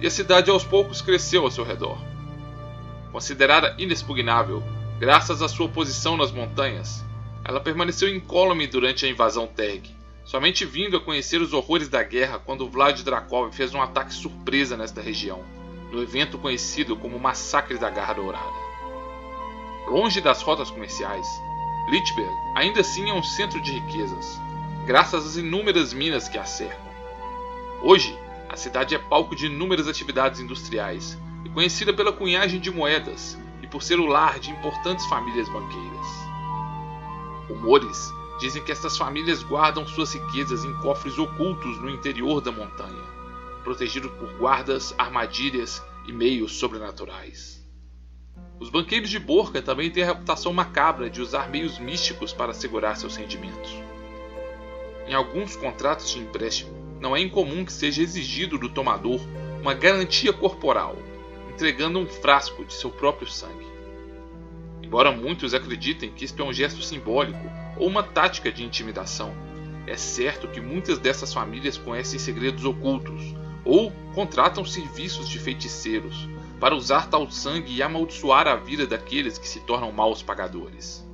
e 0.00 0.06
a 0.06 0.10
cidade 0.10 0.50
aos 0.50 0.64
poucos 0.64 1.00
cresceu 1.00 1.44
ao 1.44 1.50
seu 1.50 1.62
redor. 1.62 1.98
Considerada 3.12 3.74
inexpugnável, 3.78 4.62
graças 4.98 5.42
à 5.42 5.48
sua 5.48 5.68
posição 5.68 6.16
nas 6.16 6.32
montanhas, 6.32 7.04
ela 7.44 7.60
permaneceu 7.60 8.08
incólume 8.08 8.66
durante 8.66 9.06
a 9.06 9.08
invasão 9.08 9.46
Terg, 9.46 9.94
somente 10.24 10.64
vindo 10.64 10.96
a 10.96 11.00
conhecer 11.00 11.40
os 11.40 11.52
horrores 11.52 11.88
da 11.88 12.02
guerra 12.02 12.40
quando 12.40 12.68
Vlad 12.68 13.00
Drakov 13.02 13.52
fez 13.52 13.72
um 13.72 13.80
ataque 13.80 14.12
surpresa 14.12 14.76
nesta 14.76 15.00
região, 15.00 15.44
no 15.90 16.02
evento 16.02 16.38
conhecido 16.38 16.96
como 16.96 17.18
Massacre 17.18 17.78
da 17.78 17.90
Garra 17.90 18.14
Dourada. 18.14 18.66
Longe 19.86 20.20
das 20.20 20.42
rotas 20.42 20.70
comerciais, 20.70 21.26
Lichberg 21.88 22.34
ainda 22.56 22.80
assim 22.80 23.08
é 23.08 23.14
um 23.14 23.22
centro 23.22 23.60
de 23.60 23.72
riquezas, 23.72 24.40
graças 24.84 25.26
às 25.26 25.36
inúmeras 25.36 25.92
minas 25.92 26.28
que 26.28 26.38
a 26.38 26.44
cercam. 26.44 26.86
Hoje, 27.82 28.18
a 28.48 28.56
cidade 28.56 28.94
é 28.94 28.98
palco 28.98 29.36
de 29.36 29.46
inúmeras 29.46 29.86
atividades 29.86 30.40
industriais 30.40 31.16
e 31.44 31.48
conhecida 31.50 31.92
pela 31.92 32.12
cunhagem 32.12 32.58
de 32.58 32.70
moedas 32.70 33.38
e 33.62 33.66
por 33.66 33.82
ser 33.82 34.00
o 34.00 34.06
lar 34.06 34.38
de 34.40 34.50
importantes 34.50 35.06
famílias 35.06 35.48
banqueiras. 35.48 36.06
Rumores 37.48 38.10
dizem 38.40 38.62
que 38.64 38.72
estas 38.72 38.96
famílias 38.96 39.42
guardam 39.42 39.86
suas 39.86 40.12
riquezas 40.14 40.64
em 40.64 40.72
cofres 40.80 41.18
ocultos 41.18 41.80
no 41.80 41.88
interior 41.88 42.40
da 42.40 42.50
montanha, 42.50 43.02
protegidos 43.66 44.12
por 44.12 44.32
guardas, 44.38 44.94
armadilhas 44.96 45.82
e 46.06 46.12
meios 46.12 46.52
sobrenaturais. 46.52 47.60
Os 48.60 48.70
banqueiros 48.70 49.10
de 49.10 49.18
Borca 49.18 49.60
também 49.60 49.90
têm 49.90 50.04
a 50.04 50.06
reputação 50.06 50.52
macabra 50.52 51.10
de 51.10 51.20
usar 51.20 51.50
meios 51.50 51.76
místicos 51.80 52.32
para 52.32 52.52
assegurar 52.52 52.96
seus 52.96 53.16
rendimentos. 53.16 53.74
Em 55.08 55.14
alguns 55.14 55.56
contratos 55.56 56.12
de 56.12 56.20
empréstimo, 56.20 56.70
não 57.00 57.16
é 57.16 57.20
incomum 57.20 57.64
que 57.64 57.72
seja 57.72 58.04
exigido 58.04 58.56
do 58.56 58.68
tomador 58.68 59.20
uma 59.60 59.74
garantia 59.74 60.32
corporal, 60.32 60.96
entregando 61.52 61.98
um 61.98 62.06
frasco 62.06 62.64
de 62.64 62.72
seu 62.72 62.88
próprio 62.88 63.28
sangue. 63.28 63.66
Embora 64.80 65.10
muitos 65.10 65.54
acreditem 65.54 66.12
que 66.12 66.24
isto 66.24 66.40
é 66.40 66.46
um 66.46 66.52
gesto 66.52 66.82
simbólico 66.82 67.50
ou 67.76 67.88
uma 67.88 68.04
tática 68.04 68.52
de 68.52 68.64
intimidação, 68.64 69.34
é 69.88 69.96
certo 69.96 70.46
que 70.46 70.60
muitas 70.60 71.00
dessas 71.00 71.34
famílias 71.34 71.76
conhecem 71.76 72.20
segredos 72.20 72.64
ocultos 72.64 73.34
ou 73.66 73.92
contratam 74.14 74.64
serviços 74.64 75.28
de 75.28 75.38
feiticeiros 75.38 76.28
para 76.58 76.74
usar 76.74 77.10
tal 77.10 77.30
sangue 77.30 77.74
e 77.74 77.82
amaldiçoar 77.82 78.46
a 78.46 78.56
vida 78.56 78.86
daqueles 78.86 79.36
que 79.36 79.48
se 79.48 79.60
tornam 79.60 79.92
maus 79.92 80.22
pagadores. 80.22 81.04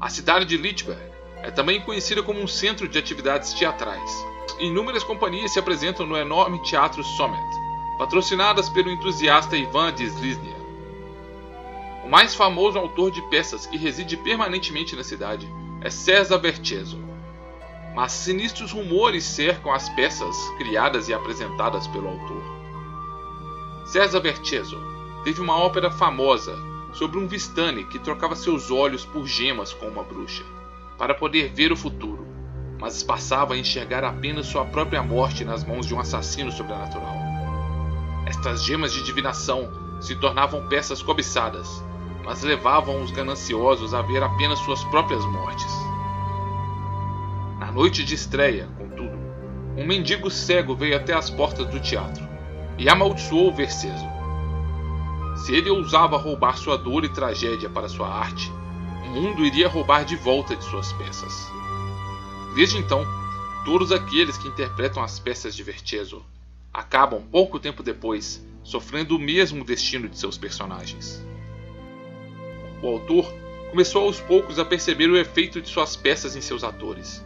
A 0.00 0.08
cidade 0.08 0.44
de 0.44 0.56
Lichberg 0.56 1.10
é 1.42 1.50
também 1.50 1.80
conhecida 1.80 2.22
como 2.22 2.40
um 2.40 2.46
centro 2.46 2.86
de 2.86 2.98
atividades 2.98 3.52
teatrais. 3.52 4.10
Inúmeras 4.60 5.02
companhias 5.02 5.52
se 5.52 5.58
apresentam 5.58 6.06
no 6.06 6.16
enorme 6.16 6.62
Teatro 6.62 7.02
Sommet, 7.02 7.40
patrocinadas 7.96 8.68
pelo 8.68 8.90
entusiasta 8.90 9.56
Ivan 9.56 9.92
de 9.92 10.04
Sliznia. 10.04 10.58
O 12.04 12.08
mais 12.08 12.34
famoso 12.34 12.78
autor 12.78 13.10
de 13.10 13.22
peças 13.28 13.66
que 13.66 13.76
reside 13.76 14.16
permanentemente 14.16 14.94
na 14.94 15.02
cidade 15.02 15.48
é 15.80 15.90
César 15.90 16.38
Verceso. 16.38 17.07
Mas 17.98 18.12
sinistros 18.12 18.70
rumores 18.70 19.24
cercam 19.24 19.72
as 19.72 19.88
peças 19.88 20.36
criadas 20.56 21.08
e 21.08 21.12
apresentadas 21.12 21.88
pelo 21.88 22.06
autor. 22.06 22.44
César 23.86 24.20
Verceso 24.20 24.78
teve 25.24 25.40
uma 25.40 25.58
ópera 25.58 25.90
famosa 25.90 26.56
sobre 26.92 27.18
um 27.18 27.26
Vistani 27.26 27.82
que 27.82 27.98
trocava 27.98 28.36
seus 28.36 28.70
olhos 28.70 29.04
por 29.04 29.26
gemas 29.26 29.72
com 29.72 29.88
uma 29.88 30.04
bruxa, 30.04 30.44
para 30.96 31.12
poder 31.12 31.52
ver 31.52 31.72
o 31.72 31.76
futuro 31.76 32.24
mas 32.80 33.02
passava 33.02 33.54
a 33.54 33.58
enxergar 33.58 34.04
apenas 34.04 34.46
sua 34.46 34.64
própria 34.64 35.02
morte 35.02 35.44
nas 35.44 35.64
mãos 35.64 35.84
de 35.84 35.92
um 35.92 35.98
assassino 35.98 36.52
sobrenatural. 36.52 37.16
Estas 38.24 38.64
gemas 38.64 38.92
de 38.92 39.02
divinação 39.02 39.68
se 40.00 40.14
tornavam 40.14 40.68
peças 40.68 41.02
cobiçadas, 41.02 41.82
mas 42.24 42.44
levavam 42.44 43.02
os 43.02 43.10
gananciosos 43.10 43.92
a 43.92 44.02
ver 44.02 44.22
apenas 44.22 44.60
suas 44.60 44.84
próprias 44.84 45.24
mortes. 45.24 45.97
Noite 47.78 48.02
de 48.02 48.12
estreia, 48.12 48.66
contudo, 48.76 49.16
um 49.76 49.86
mendigo 49.86 50.28
cego 50.32 50.74
veio 50.74 50.96
até 50.96 51.14
as 51.14 51.30
portas 51.30 51.64
do 51.68 51.78
teatro 51.78 52.28
e 52.76 52.88
amaldiçoou 52.88 53.54
Verceso. 53.54 54.04
Se 55.36 55.54
ele 55.54 55.70
ousava 55.70 56.16
roubar 56.16 56.58
sua 56.58 56.76
dor 56.76 57.04
e 57.04 57.08
tragédia 57.08 57.70
para 57.70 57.88
sua 57.88 58.08
arte, 58.08 58.50
o 59.04 59.10
mundo 59.10 59.46
iria 59.46 59.68
roubar 59.68 60.04
de 60.04 60.16
volta 60.16 60.56
de 60.56 60.64
suas 60.64 60.92
peças. 60.94 61.32
Desde 62.56 62.78
então, 62.78 63.06
todos 63.64 63.92
aqueles 63.92 64.36
que 64.36 64.48
interpretam 64.48 65.00
as 65.00 65.20
peças 65.20 65.54
de 65.54 65.62
Verceso 65.62 66.26
acabam 66.74 67.22
pouco 67.30 67.60
tempo 67.60 67.80
depois 67.80 68.44
sofrendo 68.64 69.14
o 69.14 69.20
mesmo 69.20 69.64
destino 69.64 70.08
de 70.08 70.18
seus 70.18 70.36
personagens. 70.36 71.24
O 72.82 72.88
autor 72.88 73.32
começou 73.70 74.02
aos 74.02 74.20
poucos 74.20 74.58
a 74.58 74.64
perceber 74.64 75.08
o 75.08 75.16
efeito 75.16 75.60
de 75.62 75.68
suas 75.68 75.94
peças 75.94 76.34
em 76.34 76.40
seus 76.40 76.64
atores, 76.64 77.22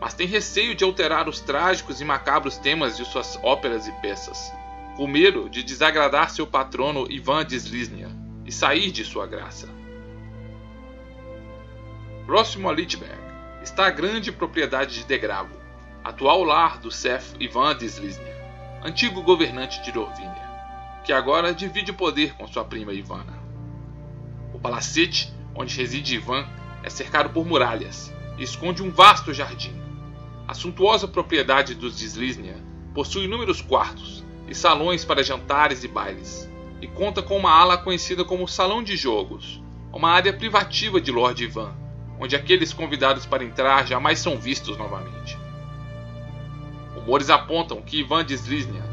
mas 0.00 0.14
tem 0.14 0.26
receio 0.26 0.74
de 0.74 0.84
alterar 0.84 1.28
os 1.28 1.40
trágicos 1.40 2.00
e 2.00 2.04
macabros 2.04 2.56
temas 2.56 2.96
de 2.96 3.04
suas 3.04 3.38
óperas 3.42 3.86
e 3.86 3.92
peças, 4.00 4.52
com 4.96 5.06
medo 5.06 5.48
de 5.48 5.62
desagradar 5.62 6.30
seu 6.30 6.46
patrono 6.46 7.10
Ivan 7.10 7.44
de 7.44 7.56
e 8.44 8.52
sair 8.52 8.90
de 8.90 9.04
sua 9.04 9.26
graça. 9.26 9.68
Próximo 12.26 12.68
a 12.68 12.72
Lichberg 12.72 13.18
está 13.62 13.86
a 13.86 13.90
grande 13.90 14.30
propriedade 14.30 14.94
de 14.94 15.04
Degravo, 15.04 15.56
atual 16.04 16.44
lar 16.44 16.78
do 16.78 16.90
Seth 16.90 17.34
Ivan 17.40 17.76
de 17.76 17.88
antigo 18.84 19.22
governante 19.22 19.82
de 19.82 19.90
Dorvínia, 19.90 20.48
que 21.04 21.12
agora 21.12 21.54
divide 21.54 21.90
o 21.90 21.94
poder 21.94 22.34
com 22.34 22.46
sua 22.46 22.64
prima 22.64 22.92
Ivana. 22.92 23.38
O 24.54 24.58
palacete 24.58 25.32
onde 25.54 25.76
reside 25.76 26.14
Ivan 26.14 26.46
é 26.82 26.90
cercado 26.90 27.30
por 27.30 27.44
muralhas 27.44 28.12
e 28.38 28.42
esconde 28.42 28.82
um 28.82 28.90
vasto 28.90 29.34
jardim. 29.34 29.87
A 30.48 30.54
suntuosa 30.54 31.06
propriedade 31.06 31.74
dos 31.74 31.98
de 31.98 32.06
Slisnia 32.06 32.56
possui 32.94 33.26
inúmeros 33.26 33.60
quartos 33.60 34.24
e 34.48 34.54
salões 34.54 35.04
para 35.04 35.22
jantares 35.22 35.84
e 35.84 35.88
bailes, 35.88 36.48
e 36.80 36.86
conta 36.86 37.22
com 37.22 37.36
uma 37.36 37.50
ala 37.50 37.76
conhecida 37.76 38.24
como 38.24 38.48
Salão 38.48 38.82
de 38.82 38.96
Jogos, 38.96 39.62
uma 39.92 40.10
área 40.10 40.32
privativa 40.32 40.98
de 41.02 41.12
Lord 41.12 41.44
Ivan, 41.44 41.76
onde 42.18 42.34
aqueles 42.34 42.72
convidados 42.72 43.26
para 43.26 43.44
entrar 43.44 43.86
jamais 43.86 44.20
são 44.20 44.38
vistos 44.38 44.78
novamente. 44.78 45.36
Rumores 46.94 47.28
apontam 47.28 47.82
que 47.82 48.00
Ivan 48.00 48.24
de 48.24 48.32
Slisnia 48.32 48.84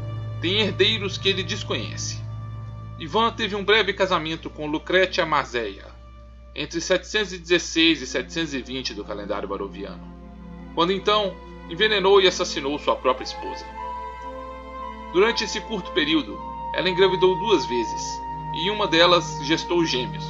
tem 0.42 0.60
herdeiros 0.60 1.16
que 1.16 1.30
ele 1.30 1.42
desconhece. 1.42 2.22
Ivan 2.98 3.30
teve 3.30 3.56
um 3.56 3.64
breve 3.64 3.94
casamento 3.94 4.50
com 4.50 4.66
Lucretia 4.66 5.24
Mazeia, 5.24 5.86
entre 6.54 6.82
716 6.82 8.02
e 8.02 8.06
720 8.06 8.92
do 8.92 9.06
calendário 9.06 9.48
baroviano, 9.48 10.14
quando 10.74 10.92
então 10.92 11.34
envenenou 11.68 12.20
e 12.20 12.26
assassinou 12.26 12.78
sua 12.78 12.96
própria 12.96 13.24
esposa. 13.24 13.64
Durante 15.12 15.44
esse 15.44 15.60
curto 15.62 15.90
período, 15.92 16.38
ela 16.74 16.88
engravidou 16.88 17.38
duas 17.38 17.64
vezes, 17.66 18.20
e 18.54 18.66
em 18.66 18.70
uma 18.70 18.86
delas 18.86 19.38
gestou 19.42 19.84
gêmeos. 19.84 20.24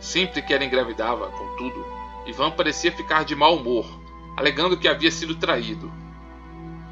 Sempre 0.00 0.42
que 0.42 0.52
ela 0.52 0.64
engravidava, 0.64 1.28
contudo, 1.30 1.84
Ivan 2.26 2.50
parecia 2.50 2.92
ficar 2.92 3.24
de 3.24 3.34
mau 3.34 3.56
humor, 3.56 3.86
alegando 4.36 4.76
que 4.76 4.88
havia 4.88 5.10
sido 5.10 5.36
traído. 5.36 5.90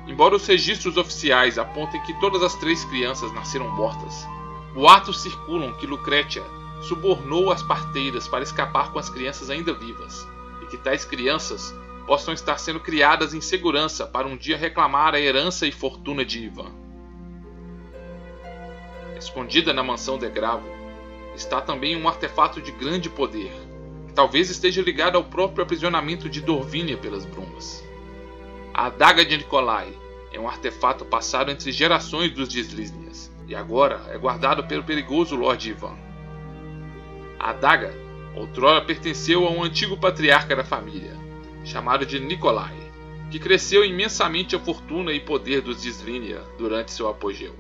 Embora 0.07 0.37
os 0.37 0.47
registros 0.47 0.97
oficiais 0.97 1.59
apontem 1.59 2.01
que 2.03 2.15
todas 2.21 2.43
as 2.43 2.55
três 2.55 2.85
crianças 2.85 3.33
nasceram 3.33 3.69
mortas, 3.71 4.27
boatos 4.75 5.23
circulam 5.23 5.73
que 5.75 5.87
Lucretia 5.87 6.45
subornou 6.83 7.51
as 7.51 7.63
parteiras 7.63 8.29
para 8.29 8.43
escapar 8.43 8.93
com 8.93 8.99
as 8.99 9.09
crianças 9.09 9.51
ainda 9.51 9.73
vivas, 9.73 10.27
e 10.63 10.67
que 10.67 10.77
tais 10.77 11.05
crianças 11.05 11.75
possam 12.07 12.35
estar 12.35 12.59
sendo 12.59 12.81
criadas 12.81 13.35
em 13.35 13.41
segurança 13.41 14.07
para 14.07 14.27
um 14.27 14.37
dia 14.37 14.57
reclamar 14.57 15.15
a 15.15 15.21
herança 15.21 15.67
e 15.67 15.73
fortuna 15.73 16.25
de 16.25 16.45
Ivan. 16.45 16.73
Escondida 19.17 19.73
na 19.73 19.83
mansão 19.83 20.19
de 20.19 20.29
Gravo 20.29 20.69
está 21.35 21.61
também 21.61 21.97
um 21.97 22.07
artefato 22.07 22.61
de 22.61 22.71
grande 22.73 23.09
poder, 23.09 23.53
que 24.07 24.13
talvez 24.13 24.51
esteja 24.51 24.83
ligado 24.83 25.17
ao 25.17 25.25
próprio 25.25 25.65
aprisionamento 25.65 26.29
de 26.29 26.41
Dorvínia 26.41 26.97
pelas 26.97 27.25
brumas. 27.25 27.83
A 28.73 28.87
adaga 28.87 29.25
de 29.25 29.37
Nikolai 29.39 29.93
é 30.33 30.39
um 30.39 30.49
artefato 30.49 31.05
passado 31.05 31.51
entre 31.51 31.73
gerações 31.73 32.33
dos 32.33 32.49
Disliznias 32.49 33.33
e 33.47 33.55
agora 33.55 34.01
é 34.11 34.19
guardado 34.19 34.65
pelo 34.65 34.85
perigoso 34.85 35.37
Lord 35.37 35.71
Ivan. 35.71 35.97
A 37.39 37.51
adaga 37.51 37.95
outrora 38.35 38.83
pertenceu 38.83 39.47
a 39.47 39.51
um 39.51 39.63
antigo 39.63 39.97
patriarca 39.97 40.57
da 40.57 40.65
família, 40.65 41.17
chamado 41.65 42.05
de 42.05 42.21
Nikolai, 42.21 42.75
que 43.31 43.39
cresceu 43.39 43.85
imensamente 43.85 44.55
a 44.55 44.61
fortuna 44.61 45.13
e 45.13 45.19
poder 45.19 45.63
dos 45.63 45.83
Dislínia 45.83 46.43
durante 46.59 46.93
seu 46.93 47.09
apogeu. 47.09 47.55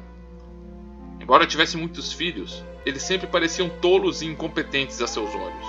Embora 1.20 1.46
tivesse 1.46 1.76
muitos 1.76 2.12
filhos, 2.12 2.62
eles 2.84 3.02
sempre 3.02 3.26
pareciam 3.26 3.68
tolos 3.80 4.20
e 4.20 4.26
incompetentes 4.26 5.00
a 5.00 5.06
seus 5.06 5.34
olhos, 5.34 5.66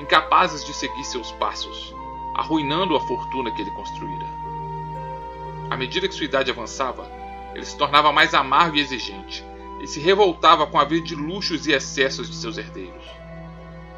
incapazes 0.00 0.64
de 0.64 0.72
seguir 0.72 1.04
seus 1.04 1.30
passos, 1.32 1.94
arruinando 2.34 2.96
a 2.96 3.00
fortuna 3.06 3.54
que 3.54 3.60
ele 3.60 3.70
construíra. 3.72 4.26
À 5.70 5.76
medida 5.76 6.08
que 6.08 6.14
sua 6.14 6.24
idade 6.24 6.50
avançava, 6.50 7.06
ele 7.54 7.66
se 7.66 7.76
tornava 7.76 8.12
mais 8.12 8.32
amargo 8.34 8.76
e 8.76 8.80
exigente, 8.80 9.44
e 9.82 9.86
se 9.86 10.00
revoltava 10.00 10.66
com 10.66 10.78
a 10.78 10.84
vida 10.84 11.06
de 11.06 11.14
luxos 11.14 11.66
e 11.66 11.72
excessos 11.72 12.30
de 12.30 12.36
seus 12.36 12.56
herdeiros. 12.56 13.04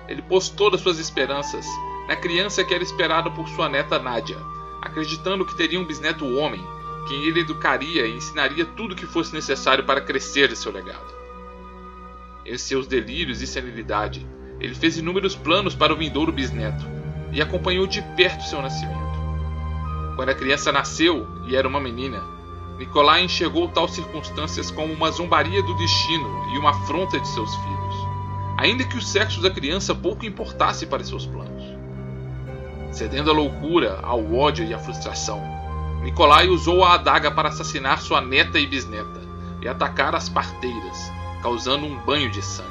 Ele 0.08 0.22
pôs 0.22 0.48
todas 0.48 0.80
suas 0.80 0.98
esperanças 0.98 1.66
na 2.08 2.16
criança 2.16 2.64
que 2.64 2.74
era 2.74 2.82
esperada 2.82 3.30
por 3.30 3.48
sua 3.48 3.68
neta 3.68 3.98
Nádia, 3.98 4.38
acreditando 4.80 5.44
que 5.44 5.56
teria 5.56 5.80
um 5.80 5.84
bisneto 5.84 6.24
homem, 6.36 6.64
quem 7.08 7.24
ele 7.24 7.40
educaria 7.40 8.06
e 8.06 8.16
ensinaria 8.16 8.64
tudo 8.64 8.92
o 8.92 8.96
que 8.96 9.06
fosse 9.06 9.32
necessário 9.34 9.84
para 9.84 10.00
crescer 10.00 10.54
seu 10.56 10.72
legado. 10.72 11.14
Em 12.44 12.56
seus 12.56 12.86
delírios 12.86 13.42
e 13.42 13.46
senilidade, 13.46 14.26
ele 14.60 14.74
fez 14.74 14.96
inúmeros 14.96 15.34
planos 15.34 15.74
para 15.74 15.92
o 15.92 15.96
vindouro 15.96 16.32
bisneto 16.32 16.84
e 17.32 17.42
acompanhou 17.42 17.86
de 17.86 18.02
perto 18.16 18.44
seu 18.44 18.62
nascimento. 18.62 18.96
Quando 20.14 20.30
a 20.30 20.34
criança 20.34 20.72
nasceu 20.72 21.26
e 21.46 21.56
era 21.56 21.68
uma 21.68 21.80
menina, 21.80 22.22
Nicolai 22.78 23.24
enxergou 23.24 23.68
tal 23.68 23.88
circunstâncias 23.88 24.70
como 24.70 24.92
uma 24.92 25.10
zombaria 25.10 25.62
do 25.62 25.76
destino 25.76 26.54
e 26.54 26.58
uma 26.58 26.70
afronta 26.70 27.18
de 27.18 27.28
seus 27.28 27.54
filhos, 27.54 27.94
ainda 28.58 28.84
que 28.84 28.96
o 28.96 29.02
sexo 29.02 29.40
da 29.40 29.50
criança 29.50 29.94
pouco 29.94 30.26
importasse 30.26 30.86
para 30.86 31.04
seus 31.04 31.26
planos. 31.26 31.55
Cedendo 32.96 33.30
à 33.30 33.34
loucura, 33.34 34.00
ao 34.02 34.34
ódio 34.34 34.64
e 34.64 34.72
à 34.72 34.78
frustração, 34.78 35.42
Nicolai 36.02 36.48
usou 36.48 36.82
a 36.82 36.94
adaga 36.94 37.30
para 37.30 37.50
assassinar 37.50 38.00
sua 38.00 38.22
neta 38.22 38.58
e 38.58 38.66
bisneta 38.66 39.20
e 39.60 39.68
atacar 39.68 40.14
as 40.14 40.30
parteiras, 40.30 41.12
causando 41.42 41.84
um 41.84 41.94
banho 42.06 42.30
de 42.30 42.40
sangue. 42.40 42.70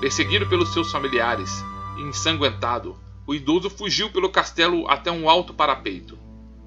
Perseguido 0.00 0.46
pelos 0.46 0.72
seus 0.72 0.90
familiares 0.90 1.62
e 1.98 2.00
ensanguentado, 2.00 2.98
o 3.26 3.34
idoso 3.34 3.68
fugiu 3.68 4.08
pelo 4.10 4.30
castelo 4.30 4.88
até 4.88 5.12
um 5.12 5.28
alto 5.28 5.52
parapeito, 5.52 6.18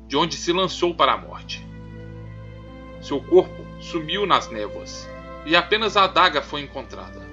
de 0.08 0.15
onde 0.15 0.36
se 0.36 0.53
lançou 0.53 0.94
para 0.94 1.13
a 1.13 1.17
morte. 1.17 1.65
Seu 3.01 3.20
corpo 3.20 3.65
sumiu 3.79 4.27
nas 4.27 4.48
névoas 4.48 5.10
e 5.44 5.56
apenas 5.56 5.98
a 5.98 6.03
adaga 6.03 6.44
foi 6.44 6.62
encontrada. 6.62 7.26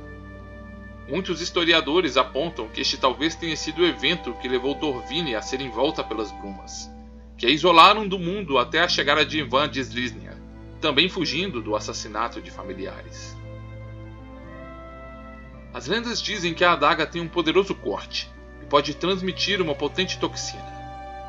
Muitos 1.06 1.42
historiadores 1.42 2.16
apontam 2.16 2.66
que 2.68 2.80
este 2.80 2.96
talvez 2.96 3.34
tenha 3.34 3.56
sido 3.56 3.82
o 3.82 3.86
evento 3.86 4.32
que 4.34 4.48
levou 4.48 4.74
Dorvine 4.74 5.34
a 5.34 5.42
ser 5.42 5.60
envolta 5.60 6.02
pelas 6.02 6.32
brumas, 6.32 6.90
que 7.36 7.44
a 7.44 7.50
isolaram 7.50 8.08
do 8.08 8.18
mundo 8.18 8.56
até 8.56 8.80
a 8.80 8.88
chegada 8.88 9.24
de 9.24 9.38
Ivan 9.38 9.68
de 9.68 9.80
Slisnia, 9.80 10.32
também 10.80 11.10
fugindo 11.10 11.60
do 11.60 11.76
assassinato 11.76 12.40
de 12.40 12.50
familiares. 12.50 13.36
As 15.74 15.86
lendas 15.86 16.22
dizem 16.22 16.54
que 16.54 16.64
a 16.64 16.72
adaga 16.72 17.06
tem 17.06 17.20
um 17.20 17.28
poderoso 17.28 17.74
corte, 17.74 18.30
e 18.62 18.64
pode 18.64 18.94
transmitir 18.94 19.60
uma 19.60 19.74
potente 19.74 20.18
toxina, 20.18 20.72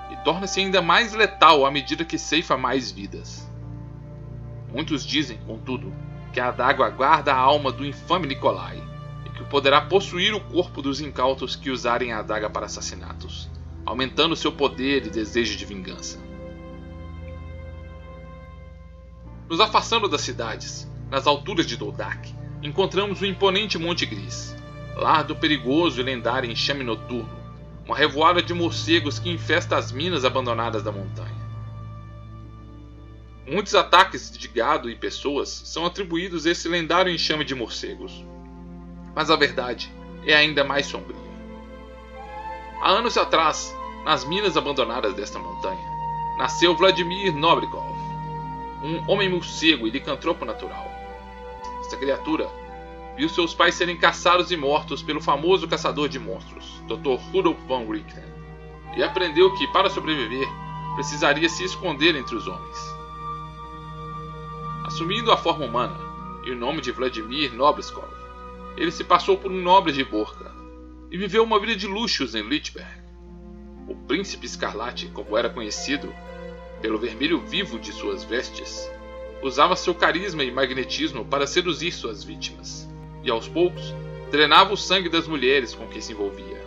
e 0.10 0.15
torna-se 0.24 0.62
ainda 0.62 0.82
mais 0.82 1.12
letal 1.12 1.65
à 1.65 1.72
medida 1.72 2.05
que 2.05 2.17
ceifa 2.17 2.55
mais 2.55 2.91
vidas. 2.91 3.46
Muitos 4.72 5.05
dizem, 5.05 5.38
contudo, 5.46 5.94
que 6.32 6.39
a 6.39 6.48
adaga 6.48 6.89
guarda 6.89 7.34
a 7.34 7.38
alma 7.38 7.74
do 7.74 7.86
infame 7.86 8.27
Nikolai 8.27 8.95
poderá 9.50 9.82
possuir 9.82 10.34
o 10.34 10.40
corpo 10.40 10.82
dos 10.82 11.00
incautos 11.00 11.56
que 11.56 11.70
usarem 11.70 12.12
a 12.12 12.20
adaga 12.20 12.50
para 12.50 12.66
assassinatos, 12.66 13.50
aumentando 13.86 14.36
seu 14.36 14.52
poder 14.52 15.06
e 15.06 15.10
desejo 15.10 15.58
de 15.58 15.66
vingança. 15.66 16.20
Nos 19.48 19.60
afastando 19.60 20.08
das 20.08 20.22
cidades, 20.22 20.90
nas 21.10 21.28
alturas 21.28 21.66
de 21.68 21.78
Doldak, 21.78 22.34
encontramos 22.64 23.22
o 23.22 23.25
imponente 23.25 23.78
Monte 23.78 24.06
Gris, 24.06 24.56
lar 24.96 25.24
do 25.24 25.36
perigoso 25.36 26.00
e 26.00 26.04
lendário 26.04 26.50
enxame 26.50 26.84
noturno, 26.84 27.30
uma 27.86 27.96
revoada 27.96 28.42
de 28.42 28.54
morcegos 28.54 29.20
que 29.20 29.30
infesta 29.30 29.78
as 29.78 29.92
minas 29.92 30.25
abandonadas 30.25 30.82
da 30.82 30.92
montanha. 30.92 31.46
Muitos 33.48 33.75
ataques 33.75 34.36
de 34.36 34.48
gado 34.48 34.90
e 34.90 34.96
pessoas 34.96 35.50
são 35.50 35.86
atribuídos 35.86 36.48
a 36.48 36.50
esse 36.50 36.68
lendário 36.68 37.14
enxame 37.14 37.46
de 37.46 37.54
morcegos. 37.54 38.25
Mas 39.15 39.31
a 39.31 39.36
verdade 39.36 39.91
é 40.25 40.36
ainda 40.36 40.63
mais 40.63 40.86
sombria. 40.86 41.15
Há 42.81 42.89
anos 42.89 43.17
atrás, 43.17 43.74
nas 44.03 44.25
minas 44.25 44.57
abandonadas 44.57 45.13
desta 45.13 45.39
montanha, 45.39 45.95
nasceu 46.38 46.75
Vladimir 46.75 47.34
Nobrikov, 47.34 47.95
um 48.84 49.10
homem 49.10 49.29
morcego 49.29 49.88
e 49.88 49.89
licantropo 49.89 50.43
natural. 50.43 50.86
Esta 51.79 51.98
criatura 51.98 52.48
viu 53.15 53.29
seus 53.29 53.53
pais 53.53 53.75
serem 53.75 53.98
caçados 53.98 54.51
e 54.51 54.57
mortos 54.57 55.01
pelo 55.01 55.22
famoso 55.22 55.67
caçador 55.67 56.10
de 56.10 56.19
monstros, 56.19 56.84
Dr. 56.88 57.17
Rudolf 57.31 57.57
von 57.65 57.89
Richten, 57.89 58.24
e 58.98 59.01
aprendeu 59.03 59.53
que, 59.55 59.67
para 59.67 59.89
sobreviver, 59.89 60.48
precisaria 60.95 61.48
se 61.48 61.63
esconder 61.63 62.15
entre 62.15 62.36
os 62.36 62.48
homens. 62.48 62.77
Assumindo 64.86 65.31
a 65.31 65.38
forma 65.38 65.65
humana 65.65 65.98
e 66.45 66.51
o 66.51 66.55
nome 66.55 66.81
de 66.81 66.91
Vladimir 66.91 67.53
Nobleskov, 67.53 68.25
ele 68.77 68.91
se 68.91 69.03
passou 69.03 69.38
por 69.38 69.51
um 69.51 69.62
nobre 69.62 69.91
de 69.91 70.03
Borca 70.03 70.53
e 71.12 71.17
viveu 71.17 71.44
uma 71.44 71.60
vida 71.60 71.75
de 71.75 71.88
luxos 71.88 72.36
em 72.36 72.48
Lichberg. 72.48 73.03
O 73.88 73.96
príncipe 73.96 74.46
escarlate, 74.46 75.08
como 75.08 75.38
era 75.38 75.50
conhecido, 75.50 76.13
pelo 76.82 77.00
vermelho 77.00 77.39
vivo 77.39 77.79
de 77.79 77.91
suas 77.94 78.24
vestes, 78.24 78.89
usava 79.41 79.75
seu 79.75 79.94
carisma 79.94 80.44
e 80.44 80.51
magnetismo 80.51 81.24
para 81.24 81.48
seduzir 81.48 81.91
suas 81.91 82.24
vítimas, 82.24 82.88
e 83.24 83.29
aos 83.29 83.48
poucos 83.48 83.94
drenava 84.32 84.74
o 84.74 84.77
sangue 84.77 85.08
das 85.08 85.27
mulheres 85.27 85.74
com 85.74 85.88
quem 85.88 86.01
se 86.01 86.13
envolvia. 86.13 86.63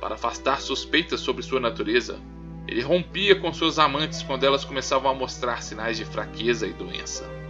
Para 0.00 0.14
afastar 0.14 0.60
suspeitas 0.60 1.20
sobre 1.20 1.42
sua 1.42 1.60
natureza, 1.60 2.18
ele 2.66 2.80
rompia 2.80 3.38
com 3.38 3.52
suas 3.52 3.78
amantes 3.78 4.22
quando 4.22 4.44
elas 4.44 4.64
começavam 4.64 5.10
a 5.10 5.14
mostrar 5.14 5.62
sinais 5.62 5.96
de 5.96 6.04
fraqueza 6.04 6.66
e 6.66 6.72
doença. 6.72 7.43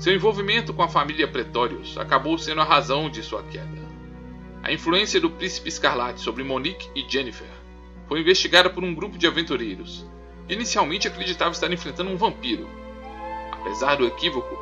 Seu 0.00 0.14
envolvimento 0.14 0.74
com 0.74 0.82
a 0.82 0.88
família 0.88 1.28
Pretórios 1.28 1.96
acabou 1.96 2.36
sendo 2.38 2.62
a 2.62 2.64
razão 2.64 3.08
de 3.08 3.22
sua 3.22 3.42
queda. 3.44 3.88
A 4.62 4.72
influência 4.72 5.20
do 5.20 5.30
príncipe 5.30 5.68
Escarlate 5.68 6.20
sobre 6.20 6.42
Monique 6.42 6.90
e 6.96 7.08
Jennifer 7.08 7.46
foi 8.08 8.20
investigada 8.20 8.68
por 8.68 8.82
um 8.82 8.94
grupo 8.94 9.16
de 9.16 9.26
aventureiros 9.26 10.10
inicialmente 10.50 11.06
acreditava 11.06 11.52
estar 11.52 11.72
enfrentando 11.72 12.10
um 12.10 12.16
vampiro. 12.16 12.68
Apesar 13.52 13.96
do 13.96 14.06
equívoco, 14.06 14.56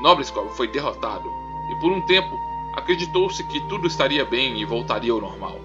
Nobleskov 0.00 0.50
foi 0.56 0.68
derrotado 0.68 1.28
e 1.70 1.80
por 1.80 1.92
um 1.92 2.00
tempo 2.06 2.34
acreditou-se 2.74 3.46
que 3.48 3.60
tudo 3.68 3.86
estaria 3.86 4.24
bem 4.24 4.60
e 4.60 4.64
voltaria 4.64 5.12
ao 5.12 5.20
normal. 5.20 5.60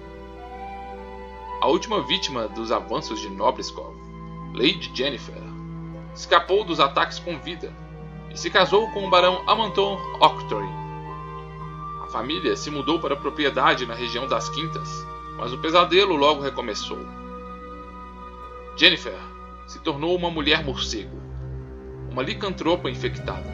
A 1.60 1.68
última 1.68 2.02
vítima 2.02 2.48
dos 2.48 2.72
avanços 2.72 3.20
de 3.20 3.30
Nobleskov, 3.30 3.94
Lady 4.52 4.90
Jennifer, 4.92 5.42
escapou 6.14 6.64
dos 6.64 6.80
ataques 6.80 7.18
com 7.18 7.38
vida 7.38 7.81
e 8.32 8.38
se 8.38 8.50
casou 8.50 8.90
com 8.90 9.06
o 9.06 9.10
barão 9.10 9.42
Amanton 9.46 9.98
Octory. 10.20 10.68
A 12.02 12.06
família 12.06 12.56
se 12.56 12.70
mudou 12.70 12.98
para 12.98 13.14
a 13.14 13.16
propriedade 13.16 13.86
na 13.86 13.94
região 13.94 14.26
das 14.26 14.48
Quintas, 14.48 15.06
mas 15.36 15.52
o 15.52 15.58
pesadelo 15.58 16.16
logo 16.16 16.42
recomeçou. 16.42 16.98
Jennifer 18.76 19.18
se 19.66 19.78
tornou 19.80 20.16
uma 20.16 20.30
mulher 20.30 20.64
morcego, 20.64 21.16
uma 22.10 22.22
licantropa 22.22 22.90
infectada, 22.90 23.44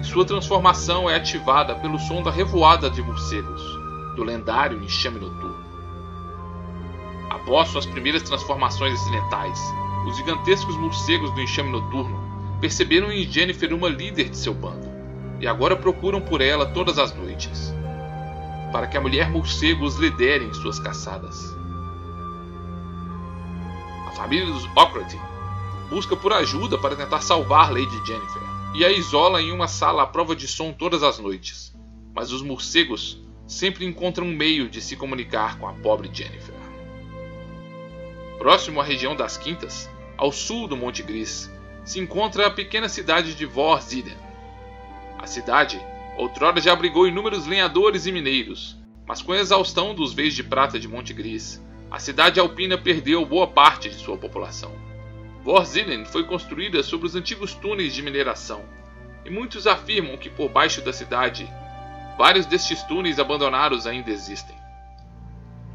e 0.00 0.04
sua 0.04 0.24
transformação 0.24 1.08
é 1.08 1.16
ativada 1.16 1.74
pelo 1.76 1.98
som 1.98 2.22
da 2.22 2.30
revoada 2.30 2.90
de 2.90 3.02
morcegos, 3.02 3.62
do 4.16 4.24
lendário 4.24 4.82
enxame 4.82 5.18
noturno. 5.18 5.60
Após 7.30 7.68
suas 7.68 7.86
primeiras 7.86 8.22
transformações 8.22 8.94
acidentais, 8.94 9.58
os 10.06 10.16
gigantescos 10.16 10.76
morcegos 10.76 11.30
do 11.32 11.40
enxame 11.40 11.70
noturno 11.70 12.29
perceberam 12.60 13.10
em 13.10 13.30
Jennifer 13.30 13.72
uma 13.72 13.88
líder 13.88 14.28
de 14.28 14.36
seu 14.36 14.52
bando 14.52 14.88
e 15.40 15.46
agora 15.46 15.74
procuram 15.74 16.20
por 16.20 16.40
ela 16.40 16.66
todas 16.66 16.98
as 16.98 17.14
noites, 17.16 17.72
para 18.70 18.86
que 18.86 18.96
a 18.96 19.00
mulher 19.00 19.30
morcego 19.30 19.84
os 19.84 19.96
lidere 19.96 20.44
em 20.44 20.52
suas 20.52 20.78
caçadas. 20.78 21.56
A 24.06 24.10
família 24.12 24.46
dos 24.46 24.64
Ockrati 24.76 25.18
busca 25.88 26.14
por 26.14 26.32
ajuda 26.32 26.76
para 26.76 26.94
tentar 26.94 27.20
salvar 27.22 27.72
Lady 27.72 28.06
Jennifer 28.06 28.42
e 28.74 28.84
a 28.84 28.92
isola 28.92 29.40
em 29.40 29.50
uma 29.50 29.66
sala 29.66 30.02
à 30.02 30.06
prova 30.06 30.36
de 30.36 30.46
som 30.46 30.72
todas 30.72 31.02
as 31.02 31.18
noites, 31.18 31.74
mas 32.14 32.30
os 32.30 32.42
morcegos 32.42 33.18
sempre 33.46 33.84
encontram 33.84 34.26
um 34.26 34.36
meio 34.36 34.68
de 34.68 34.80
se 34.80 34.94
comunicar 34.94 35.58
com 35.58 35.66
a 35.66 35.72
pobre 35.72 36.10
Jennifer. 36.12 36.54
Próximo 38.38 38.80
à 38.80 38.84
região 38.84 39.16
das 39.16 39.36
Quintas, 39.36 39.90
ao 40.16 40.30
sul 40.30 40.68
do 40.68 40.76
Monte 40.76 41.02
Gris, 41.02 41.50
se 41.84 41.98
encontra 41.98 42.46
a 42.46 42.50
pequena 42.50 42.88
cidade 42.88 43.34
de 43.34 43.46
Vorziden. 43.46 44.16
A 45.18 45.26
cidade 45.26 45.80
outrora 46.16 46.60
já 46.60 46.72
abrigou 46.72 47.06
inúmeros 47.06 47.46
lenhadores 47.46 48.06
e 48.06 48.12
mineiros, 48.12 48.78
mas 49.06 49.22
com 49.22 49.32
a 49.32 49.38
exaustão 49.38 49.94
dos 49.94 50.12
veios 50.12 50.34
de 50.34 50.44
prata 50.44 50.78
de 50.78 50.86
Monte 50.86 51.12
Gris, 51.12 51.62
a 51.90 51.98
cidade 51.98 52.38
alpina 52.38 52.78
perdeu 52.78 53.24
boa 53.26 53.46
parte 53.46 53.88
de 53.88 53.96
sua 53.96 54.16
população. 54.16 54.72
Vorziden 55.42 56.04
foi 56.04 56.24
construída 56.24 56.82
sobre 56.82 57.06
os 57.06 57.16
antigos 57.16 57.54
túneis 57.54 57.94
de 57.94 58.02
mineração, 58.02 58.62
e 59.24 59.30
muitos 59.30 59.66
afirmam 59.66 60.16
que 60.16 60.30
por 60.30 60.48
baixo 60.48 60.80
da 60.82 60.92
cidade, 60.92 61.50
vários 62.16 62.46
destes 62.46 62.82
túneis 62.82 63.18
abandonados 63.18 63.86
ainda 63.86 64.10
existem. 64.10 64.56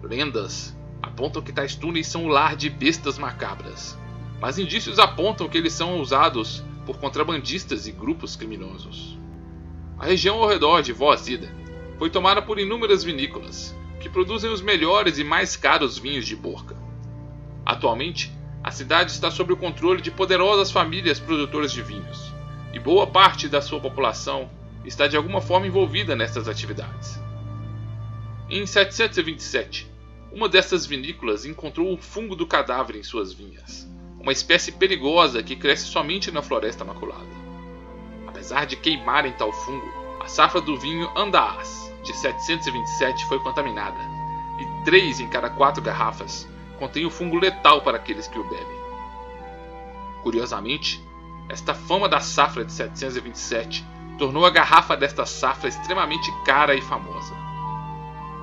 Lendas 0.01 0.75
apontam 1.01 1.41
que 1.41 1.51
tais 1.51 1.75
túneis 1.75 2.07
são 2.07 2.25
o 2.25 2.27
lar 2.27 2.55
de 2.55 2.69
bestas 2.69 3.17
macabras, 3.17 3.97
mas 4.39 4.59
indícios 4.59 4.99
apontam 4.99 5.47
que 5.47 5.57
eles 5.57 5.73
são 5.73 5.99
usados 5.99 6.63
por 6.85 6.97
contrabandistas 6.97 7.87
e 7.87 7.91
grupos 7.91 8.35
criminosos. 8.35 9.17
A 9.97 10.05
região 10.05 10.41
ao 10.41 10.49
redor 10.49 10.81
de 10.81 10.93
Vozida 10.93 11.49
foi 11.97 12.09
tomada 12.09 12.41
por 12.41 12.59
inúmeras 12.59 13.03
vinícolas, 13.03 13.75
que 13.99 14.09
produzem 14.09 14.51
os 14.51 14.61
melhores 14.61 15.17
e 15.17 15.23
mais 15.23 15.55
caros 15.55 15.97
vinhos 15.97 16.27
de 16.27 16.35
Borca. 16.35 16.75
Atualmente, 17.65 18.31
a 18.63 18.71
cidade 18.71 19.11
está 19.11 19.31
sob 19.31 19.53
o 19.53 19.57
controle 19.57 20.01
de 20.01 20.11
poderosas 20.11 20.71
famílias 20.71 21.19
produtoras 21.19 21.71
de 21.71 21.81
vinhos, 21.81 22.33
e 22.73 22.79
boa 22.79 23.07
parte 23.07 23.47
da 23.47 23.61
sua 23.61 23.79
população 23.79 24.49
está 24.83 25.07
de 25.07 25.15
alguma 25.15 25.41
forma 25.41 25.67
envolvida 25.67 26.15
nessas 26.15 26.47
atividades. 26.47 27.19
Em 28.49 28.65
727, 28.65 29.89
uma 30.31 30.49
dessas 30.49 30.85
vinícolas 30.85 31.45
encontrou 31.45 31.93
o 31.93 31.97
fungo 31.97 32.35
do 32.35 32.45
cadáver 32.45 32.97
em 32.97 33.03
suas 33.03 33.31
vinhas, 33.33 33.89
uma 34.25 34.31
espécie 34.31 34.71
perigosa 34.71 35.43
que 35.43 35.55
cresce 35.55 35.85
somente 35.85 36.31
na 36.31 36.41
Floresta 36.41 36.83
Maculada. 36.83 37.27
Apesar 38.25 38.65
de 38.65 38.75
queimarem 38.75 39.31
tal 39.33 39.53
fungo, 39.53 39.87
a 40.19 40.27
safra 40.27 40.59
do 40.59 40.79
vinho 40.79 41.07
Andaas 41.15 41.93
de 42.03 42.11
727 42.11 43.23
foi 43.27 43.37
contaminada, 43.41 43.99
e 44.59 44.83
três 44.83 45.19
em 45.19 45.29
cada 45.29 45.47
quatro 45.51 45.79
garrafas 45.79 46.49
contém 46.79 47.05
o 47.05 47.11
fungo 47.11 47.37
letal 47.37 47.81
para 47.83 47.97
aqueles 47.97 48.27
que 48.27 48.39
o 48.39 48.43
bebem. 48.49 48.77
Curiosamente, 50.23 51.07
esta 51.47 51.75
fama 51.75 52.09
da 52.09 52.19
safra 52.19 52.65
de 52.65 52.73
727 52.73 53.85
tornou 54.17 54.43
a 54.43 54.49
garrafa 54.49 54.97
desta 54.97 55.27
safra 55.27 55.69
extremamente 55.69 56.31
cara 56.43 56.73
e 56.73 56.81
famosa. 56.81 57.35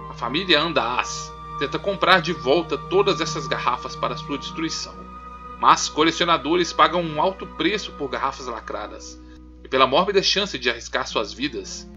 A 0.09 0.14
família 0.14 0.61
Andaas 0.61 1.33
tenta 1.59 1.77
comprar 1.77 2.23
de 2.23 2.33
volta 2.33 2.79
todas 2.79 3.21
essas 3.21 3.49
garrafas 3.49 3.97
para 3.97 4.16
sua 4.16 4.38
destruição. 4.38 5.12
Mas 5.62 5.88
colecionadores 5.88 6.72
pagam 6.72 7.01
um 7.01 7.22
alto 7.22 7.46
preço 7.46 7.92
por 7.92 8.09
garrafas 8.09 8.48
lacradas 8.48 9.16
e 9.62 9.68
pela 9.68 9.87
mórbida 9.87 10.20
chance 10.20 10.59
de 10.59 10.68
arriscar 10.68 11.07
suas 11.07 11.33
vidas 11.33 11.88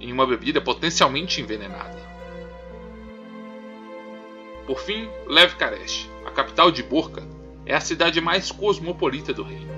em 0.00 0.12
uma 0.12 0.26
bebida 0.26 0.60
potencialmente 0.60 1.40
envenenada. 1.40 2.02
Por 4.66 4.80
fim, 4.80 5.08
Lev 5.28 5.54
Karesh, 5.54 6.10
a 6.26 6.32
capital 6.32 6.72
de 6.72 6.82
Borca, 6.82 7.22
é 7.64 7.76
a 7.76 7.80
cidade 7.80 8.20
mais 8.20 8.50
cosmopolita 8.50 9.32
do 9.32 9.44
reino. 9.44 9.70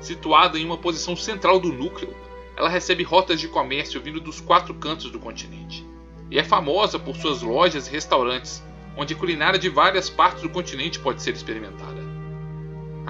Situada 0.00 0.58
em 0.58 0.64
uma 0.64 0.76
posição 0.76 1.14
central 1.14 1.60
do 1.60 1.72
núcleo, 1.72 2.12
ela 2.56 2.68
recebe 2.68 3.04
rotas 3.04 3.38
de 3.38 3.46
comércio 3.46 4.02
vindo 4.02 4.20
dos 4.20 4.40
quatro 4.40 4.74
cantos 4.74 5.12
do 5.12 5.20
continente 5.20 5.86
e 6.28 6.40
é 6.40 6.42
famosa 6.42 6.98
por 6.98 7.14
suas 7.14 7.40
lojas 7.40 7.86
e 7.86 7.92
restaurantes, 7.92 8.60
onde 8.96 9.14
culinária 9.14 9.60
de 9.60 9.68
várias 9.68 10.10
partes 10.10 10.42
do 10.42 10.48
continente 10.48 10.98
pode 10.98 11.22
ser 11.22 11.34
experimentada. 11.34 12.03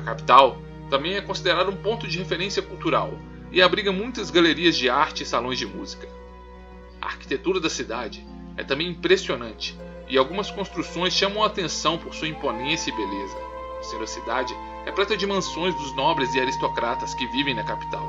Capital 0.05 0.59
também 0.91 1.15
é 1.15 1.21
considerada 1.21 1.71
um 1.71 1.77
ponto 1.77 2.07
de 2.07 2.19
referência 2.19 2.63
cultural 2.63 3.19
e 3.51 3.63
abriga 3.63 3.91
muitas 3.91 4.31
galerias 4.31 4.77
de 4.77 4.89
arte 4.89 5.23
e 5.23 5.27
salões 5.27 5.59
de 5.59 5.67
música. 5.67 6.09
A 7.01 7.07
arquitetura 7.07 7.59
da 7.61 7.71
cidade 7.71 8.25
é 8.57 8.63
também 8.63 8.89
impressionante 8.89 9.79
e 10.09 10.19
algumas 10.19 10.51
construções 10.51 11.15
chamam 11.15 11.43
a 11.43 11.47
atenção 11.47 11.99
por 11.99 12.15
sua 12.15 12.29
imponência 12.29 12.91
e 12.91 12.97
beleza, 12.97 13.37
sendo 13.83 14.05
a 14.05 14.07
cidade 14.07 14.55
repleta 14.85 15.17
de 15.17 15.27
mansões 15.27 15.75
dos 15.75 15.97
nobres 15.97 16.35
e 16.35 16.41
aristocratas 16.41 17.15
que 17.15 17.27
vivem 17.29 17.55
na 17.55 17.65
capital. 17.65 18.07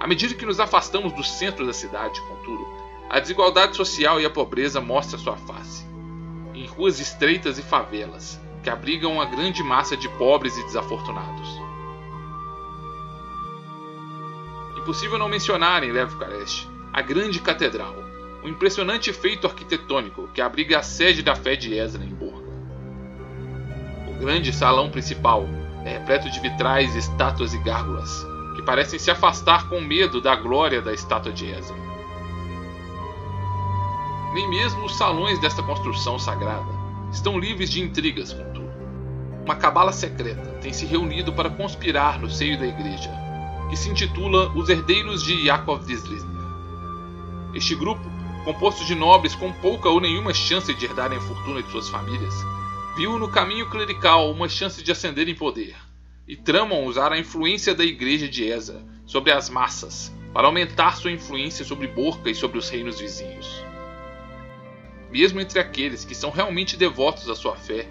À 0.00 0.06
medida 0.06 0.34
que 0.34 0.46
nos 0.46 0.60
afastamos 0.60 1.12
do 1.12 1.22
centro 1.22 1.66
da 1.66 1.72
cidade, 1.72 2.20
contudo, 2.22 2.66
a 3.10 3.18
desigualdade 3.18 3.76
social 3.76 4.20
e 4.20 4.24
a 4.24 4.30
pobreza 4.30 4.80
mostram 4.80 5.18
sua 5.18 5.36
face. 5.36 5.86
em 6.54 6.66
ruas 6.66 6.98
estreitas 6.98 7.56
e 7.56 7.62
favelas, 7.62 8.40
que 8.62 8.70
abrigam 8.70 9.12
uma 9.12 9.24
grande 9.24 9.62
massa 9.62 9.96
de 9.96 10.08
pobres 10.10 10.56
e 10.56 10.64
desafortunados. 10.64 11.48
Impossível 14.76 15.18
não 15.18 15.28
mencionar 15.28 15.84
em 15.84 15.92
Levkarest 15.92 16.68
a 16.92 17.02
grande 17.02 17.40
catedral, 17.40 17.94
um 18.42 18.48
impressionante 18.48 19.12
feito 19.12 19.46
arquitetônico 19.46 20.28
que 20.28 20.40
abriga 20.40 20.78
a 20.78 20.82
sede 20.82 21.22
da 21.22 21.34
fé 21.34 21.54
de 21.54 21.70
Burga. 22.14 22.48
O 24.08 24.18
grande 24.18 24.52
salão 24.52 24.90
principal 24.90 25.46
é 25.84 25.90
repleto 25.98 26.30
de 26.30 26.40
vitrais, 26.40 26.96
estátuas 26.96 27.52
e 27.54 27.58
gárgulas, 27.58 28.26
que 28.56 28.62
parecem 28.62 28.98
se 28.98 29.10
afastar 29.10 29.68
com 29.68 29.80
medo 29.80 30.20
da 30.20 30.34
glória 30.34 30.82
da 30.82 30.92
estátua 30.92 31.32
de 31.32 31.46
Ezra. 31.46 31.76
Nem 34.32 34.48
mesmo 34.48 34.84
os 34.84 34.96
salões 34.96 35.38
desta 35.40 35.62
construção 35.62 36.18
sagrada 36.18 36.77
estão 37.12 37.38
livres 37.38 37.70
de 37.70 37.80
intrigas, 37.80 38.32
contudo. 38.32 38.68
Uma 39.44 39.56
cabala 39.56 39.92
secreta 39.92 40.58
tem 40.60 40.72
se 40.72 40.84
reunido 40.84 41.32
para 41.32 41.50
conspirar 41.50 42.20
no 42.20 42.30
seio 42.30 42.58
da 42.58 42.66
igreja, 42.66 43.10
que 43.70 43.76
se 43.76 43.88
intitula 43.90 44.50
Os 44.54 44.68
Herdeiros 44.68 45.22
de 45.22 45.46
Yakov 45.46 45.84
de 45.86 45.96
Este 47.54 47.74
grupo, 47.74 48.02
composto 48.44 48.84
de 48.84 48.94
nobres 48.94 49.34
com 49.34 49.52
pouca 49.52 49.88
ou 49.88 50.00
nenhuma 50.00 50.34
chance 50.34 50.72
de 50.74 50.84
herdarem 50.84 51.18
a 51.18 51.20
fortuna 51.20 51.62
de 51.62 51.70
suas 51.70 51.88
famílias, 51.88 52.34
viu 52.96 53.18
no 53.18 53.28
caminho 53.28 53.68
clerical 53.70 54.30
uma 54.30 54.48
chance 54.48 54.82
de 54.82 54.90
ascender 54.90 55.28
em 55.28 55.34
poder, 55.34 55.76
e 56.26 56.36
tramam 56.36 56.84
usar 56.84 57.12
a 57.12 57.18
influência 57.18 57.74
da 57.74 57.84
igreja 57.84 58.28
de 58.28 58.44
Eza 58.44 58.84
sobre 59.06 59.32
as 59.32 59.48
massas 59.48 60.12
para 60.32 60.46
aumentar 60.46 60.96
sua 60.96 61.10
influência 61.10 61.64
sobre 61.64 61.86
Borca 61.86 62.28
e 62.28 62.34
sobre 62.34 62.58
os 62.58 62.68
reinos 62.68 63.00
vizinhos. 63.00 63.64
Mesmo 65.10 65.40
entre 65.40 65.58
aqueles 65.58 66.04
que 66.04 66.14
são 66.14 66.30
realmente 66.30 66.76
devotos 66.76 67.28
à 67.28 67.34
sua 67.34 67.56
fé, 67.56 67.86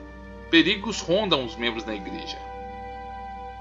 perigos 0.50 1.02
rondam 1.02 1.44
os 1.44 1.56
membros 1.56 1.84
da 1.84 1.96
igreja. 1.96 2.38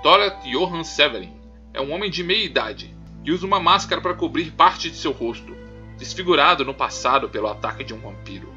Torat 0.03 0.45
Johann 0.45 0.85
Severin 0.85 1.35
é 1.73 1.81
um 1.81 1.93
homem 1.93 2.11
de 2.11 2.23
meia 2.23 2.45
idade 2.45 2.95
e 3.25 3.33
usa 3.33 3.47
uma 3.47 3.59
máscara 3.59 4.01
para 4.01 4.15
cobrir 4.15 4.53
parte 4.53 4.91
de 4.91 4.97
seu 4.97 5.11
rosto, 5.11 5.57
desfigurado 5.99 6.65
no 6.65 6.75
passado 6.75 7.29
pelo 7.29 7.49
ataque 7.49 7.83
de 7.83 7.93
um 7.93 7.99
vampiro. 7.99 8.55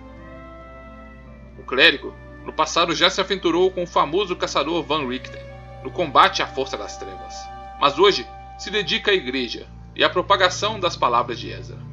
O 1.58 1.64
clérigo, 1.64 2.14
no 2.46 2.54
passado, 2.54 2.94
já 2.94 3.10
se 3.10 3.20
aventurou 3.20 3.72
com 3.72 3.84
o 3.84 3.88
famoso 3.88 4.36
caçador 4.36 4.84
Van 4.84 5.08
Richten 5.08 5.42
no 5.84 5.92
combate 5.92 6.44
à 6.44 6.48
força 6.48 6.78
das 6.78 6.98
trevas, 6.98 7.36
mas 7.80 7.98
hoje 7.98 8.28
se 8.58 8.70
dedica 8.70 9.12
à 9.12 9.14
igreja 9.14 9.66
e 9.96 10.04
à 10.04 10.10
propagação 10.10 10.80
das 10.80 10.96
palavras 10.96 11.40
de 11.40 11.50
Ezra. 11.50 11.89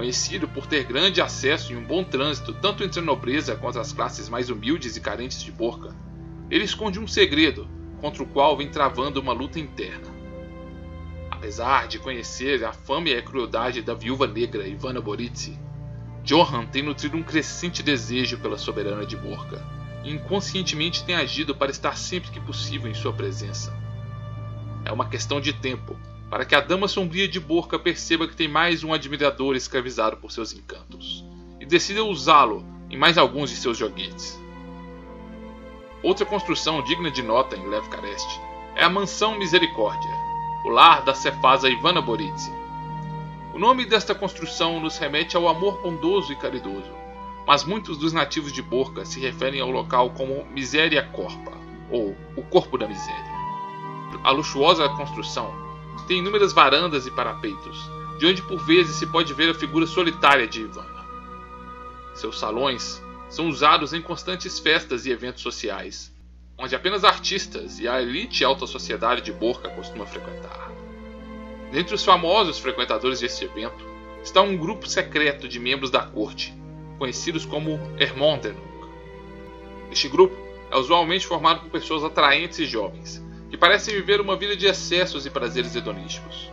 Conhecido 0.00 0.48
por 0.48 0.66
ter 0.66 0.84
grande 0.84 1.20
acesso 1.20 1.74
e 1.74 1.76
um 1.76 1.84
bom 1.84 2.02
trânsito 2.02 2.54
tanto 2.54 2.82
entre 2.82 3.00
a 3.00 3.02
nobreza 3.02 3.54
quanto 3.54 3.78
as 3.78 3.92
classes 3.92 4.30
mais 4.30 4.48
humildes 4.48 4.96
e 4.96 5.00
carentes 5.02 5.42
de 5.42 5.52
Borca, 5.52 5.94
ele 6.50 6.64
esconde 6.64 6.98
um 6.98 7.06
segredo 7.06 7.68
contra 8.00 8.22
o 8.22 8.26
qual 8.26 8.56
vem 8.56 8.70
travando 8.70 9.20
uma 9.20 9.34
luta 9.34 9.60
interna. 9.60 10.08
Apesar 11.30 11.86
de 11.86 11.98
conhecer 11.98 12.64
a 12.64 12.72
fama 12.72 13.10
e 13.10 13.14
a 13.14 13.20
crueldade 13.20 13.82
da 13.82 13.92
viúva 13.92 14.26
negra 14.26 14.66
Ivana 14.66 15.02
Boritsi, 15.02 15.60
Johan 16.24 16.64
tem 16.64 16.82
nutrido 16.82 17.18
um 17.18 17.22
crescente 17.22 17.82
desejo 17.82 18.38
pela 18.38 18.56
soberana 18.56 19.04
de 19.04 19.18
Borca 19.18 19.62
e 20.02 20.14
inconscientemente 20.14 21.04
tem 21.04 21.14
agido 21.14 21.54
para 21.54 21.70
estar 21.70 21.94
sempre 21.98 22.30
que 22.30 22.40
possível 22.40 22.90
em 22.90 22.94
sua 22.94 23.12
presença. 23.12 23.78
É 24.82 24.90
uma 24.90 25.10
questão 25.10 25.42
de 25.42 25.52
tempo 25.52 25.94
para 26.30 26.44
que 26.44 26.54
a 26.54 26.60
dama 26.60 26.86
sombria 26.86 27.26
de 27.26 27.40
Borca 27.40 27.76
perceba 27.76 28.28
que 28.28 28.36
tem 28.36 28.46
mais 28.46 28.84
um 28.84 28.94
admirador 28.94 29.56
escravizado 29.56 30.16
por 30.16 30.30
seus 30.30 30.52
encantos, 30.52 31.24
e 31.58 31.66
decida 31.66 32.04
usá-lo 32.04 32.64
em 32.88 32.96
mais 32.96 33.18
alguns 33.18 33.50
de 33.50 33.56
seus 33.56 33.76
joguetes. 33.76 34.40
Outra 36.04 36.24
construção 36.24 36.82
digna 36.84 37.10
de 37.10 37.20
nota 37.20 37.56
em 37.56 37.68
Levkarest 37.68 38.40
é 38.76 38.84
a 38.84 38.88
Mansão 38.88 39.36
Misericórdia, 39.36 40.10
o 40.64 40.68
lar 40.68 41.02
da 41.02 41.14
cefasa 41.14 41.68
Ivana 41.68 42.00
Boritsi. 42.00 42.52
O 43.52 43.58
nome 43.58 43.84
desta 43.84 44.14
construção 44.14 44.78
nos 44.78 44.96
remete 44.98 45.36
ao 45.36 45.48
amor 45.48 45.82
bondoso 45.82 46.32
e 46.32 46.36
caridoso, 46.36 46.92
mas 47.44 47.64
muitos 47.64 47.98
dos 47.98 48.12
nativos 48.12 48.52
de 48.52 48.62
Borca 48.62 49.04
se 49.04 49.18
referem 49.18 49.60
ao 49.60 49.70
local 49.70 50.10
como 50.10 50.46
Miséria 50.52 51.02
Corpa, 51.02 51.52
ou 51.90 52.16
o 52.36 52.42
Corpo 52.42 52.78
da 52.78 52.86
Miséria. 52.86 53.30
A 54.22 54.30
luxuosa 54.30 54.88
construção 54.90 55.69
tem 56.10 56.18
inúmeras 56.18 56.52
varandas 56.52 57.06
e 57.06 57.10
parapeitos, 57.12 57.88
de 58.18 58.26
onde 58.26 58.42
por 58.42 58.58
vezes 58.66 58.96
se 58.96 59.06
pode 59.06 59.32
ver 59.32 59.48
a 59.48 59.54
figura 59.54 59.86
solitária 59.86 60.44
de 60.44 60.62
Ivana. 60.62 61.06
Seus 62.14 62.36
salões 62.36 63.00
são 63.28 63.46
usados 63.48 63.92
em 63.92 64.02
constantes 64.02 64.58
festas 64.58 65.06
e 65.06 65.12
eventos 65.12 65.40
sociais, 65.40 66.12
onde 66.58 66.74
apenas 66.74 67.04
artistas 67.04 67.78
e 67.78 67.86
a 67.86 68.02
elite 68.02 68.44
alta 68.44 68.66
sociedade 68.66 69.22
de 69.22 69.32
Borca 69.32 69.68
costuma 69.68 70.04
frequentar. 70.04 70.72
Dentre 71.70 71.94
os 71.94 72.04
famosos 72.04 72.58
frequentadores 72.58 73.20
deste 73.20 73.44
evento 73.44 73.86
está 74.20 74.42
um 74.42 74.56
grupo 74.56 74.88
secreto 74.88 75.46
de 75.46 75.60
membros 75.60 75.92
da 75.92 76.02
corte, 76.02 76.52
conhecidos 76.98 77.44
como 77.44 77.78
Hermondenung. 78.00 78.58
Este 79.92 80.08
grupo 80.08 80.36
é 80.72 80.76
usualmente 80.76 81.24
formado 81.24 81.60
por 81.60 81.70
pessoas 81.70 82.02
atraentes 82.02 82.58
e 82.58 82.66
jovens, 82.66 83.24
que 83.50 83.56
parecem 83.56 83.94
viver 83.94 84.20
uma 84.20 84.36
vida 84.36 84.56
de 84.56 84.66
excessos 84.66 85.26
e 85.26 85.30
prazeres 85.30 85.74
hedonísticos. 85.74 86.50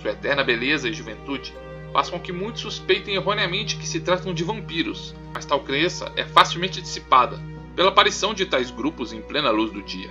Sua 0.00 0.12
eterna 0.12 0.42
beleza 0.42 0.88
e 0.88 0.92
juventude 0.92 1.54
faz 1.92 2.08
com 2.08 2.18
que 2.18 2.32
muitos 2.32 2.62
suspeitem 2.62 3.14
erroneamente 3.14 3.76
que 3.76 3.86
se 3.86 4.00
tratam 4.00 4.32
de 4.32 4.42
vampiros, 4.42 5.14
mas 5.34 5.44
tal 5.44 5.60
crença 5.60 6.10
é 6.16 6.24
facilmente 6.24 6.80
dissipada 6.80 7.38
pela 7.76 7.90
aparição 7.90 8.32
de 8.32 8.46
tais 8.46 8.70
grupos 8.70 9.12
em 9.12 9.20
plena 9.20 9.50
luz 9.50 9.70
do 9.70 9.82
dia. 9.82 10.10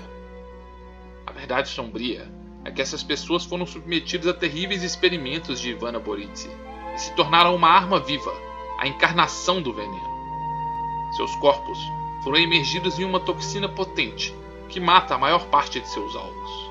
A 1.25 1.31
verdade 1.31 1.69
sombria 1.69 2.31
é 2.63 2.69
que 2.71 2.81
essas 2.81 3.01
pessoas 3.01 3.45
foram 3.45 3.65
submetidas 3.65 4.27
a 4.27 4.33
terríveis 4.33 4.83
experimentos 4.83 5.59
de 5.59 5.71
Ivana 5.71 5.99
Boritsi 5.99 6.49
e 6.93 6.99
se 6.99 7.15
tornaram 7.15 7.55
uma 7.55 7.69
arma 7.69 7.99
viva, 7.99 8.33
a 8.77 8.87
encarnação 8.87 9.61
do 9.61 9.73
veneno. 9.73 10.09
Seus 11.15 11.33
corpos 11.37 11.79
foram 12.23 12.37
emergidos 12.37 12.99
em 12.99 13.05
uma 13.05 13.19
toxina 13.19 13.67
potente 13.67 14.35
que 14.69 14.79
mata 14.79 15.15
a 15.15 15.17
maior 15.17 15.47
parte 15.47 15.79
de 15.79 15.89
seus 15.89 16.15
alvos. 16.15 16.69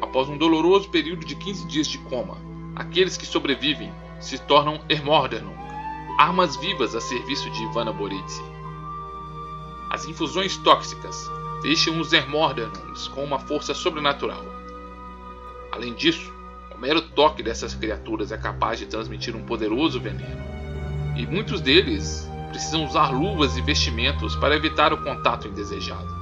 Após 0.00 0.28
um 0.28 0.36
doloroso 0.36 0.88
período 0.90 1.24
de 1.24 1.34
15 1.34 1.66
dias 1.66 1.86
de 1.86 1.98
coma, 1.98 2.36
aqueles 2.76 3.16
que 3.16 3.26
sobrevivem 3.26 3.92
se 4.20 4.38
tornam 4.38 4.80
Hermordernung, 4.88 5.56
armas 6.18 6.56
vivas 6.56 6.94
a 6.94 7.00
serviço 7.00 7.50
de 7.50 7.62
Ivana 7.64 7.92
Boritsi. 7.92 8.42
As 9.90 10.04
infusões 10.04 10.56
tóxicas 10.58 11.28
deixam 11.62 11.98
os 11.98 12.12
Hermordernungs 12.12 13.08
com 13.08 13.24
uma 13.24 13.38
força 13.38 13.74
sobrenatural. 13.74 14.44
Além 15.72 15.94
disso, 15.94 16.32
o 16.74 16.78
mero 16.78 17.00
toque 17.00 17.42
dessas 17.42 17.74
criaturas 17.74 18.30
é 18.30 18.36
capaz 18.36 18.78
de 18.78 18.86
transmitir 18.86 19.34
um 19.34 19.44
poderoso 19.44 20.00
veneno, 20.00 20.42
e 21.16 21.26
muitos 21.26 21.60
deles 21.60 22.28
precisam 22.50 22.84
usar 22.84 23.10
luvas 23.10 23.56
e 23.56 23.62
vestimentos 23.62 24.36
para 24.36 24.54
evitar 24.54 24.92
o 24.92 25.02
contato 25.02 25.48
indesejado. 25.48 26.21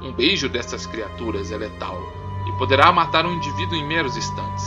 Um 0.00 0.12
beijo 0.12 0.48
dessas 0.48 0.86
criaturas 0.86 1.50
é 1.50 1.56
letal 1.56 2.00
e 2.46 2.52
poderá 2.52 2.92
matar 2.92 3.26
um 3.26 3.34
indivíduo 3.34 3.76
em 3.76 3.86
meros 3.86 4.16
instantes. 4.16 4.64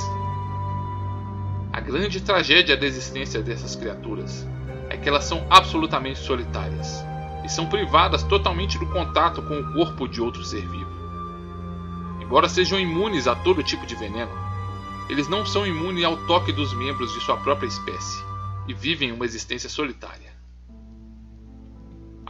A 1.71 1.79
grande 1.79 2.19
tragédia 2.19 2.75
da 2.75 2.85
existência 2.85 3.41
dessas 3.41 3.75
criaturas 3.75 4.45
é 4.89 4.97
que 4.97 5.07
elas 5.07 5.23
são 5.23 5.45
absolutamente 5.49 6.19
solitárias 6.19 7.01
e 7.45 7.49
são 7.49 7.65
privadas 7.65 8.23
totalmente 8.23 8.77
do 8.77 8.85
contato 8.87 9.41
com 9.41 9.57
o 9.57 9.73
corpo 9.73 10.05
de 10.05 10.21
outro 10.21 10.43
ser 10.43 10.67
vivo. 10.67 10.91
Embora 12.19 12.49
sejam 12.49 12.77
imunes 12.77 13.25
a 13.25 13.35
todo 13.35 13.63
tipo 13.63 13.85
de 13.85 13.95
veneno, 13.95 14.31
eles 15.09 15.29
não 15.29 15.45
são 15.45 15.65
imunes 15.65 16.03
ao 16.03 16.17
toque 16.27 16.51
dos 16.51 16.73
membros 16.73 17.13
de 17.13 17.21
sua 17.21 17.37
própria 17.37 17.67
espécie 17.67 18.21
e 18.67 18.73
vivem 18.73 19.13
uma 19.13 19.25
existência 19.25 19.69
solitária. 19.69 20.30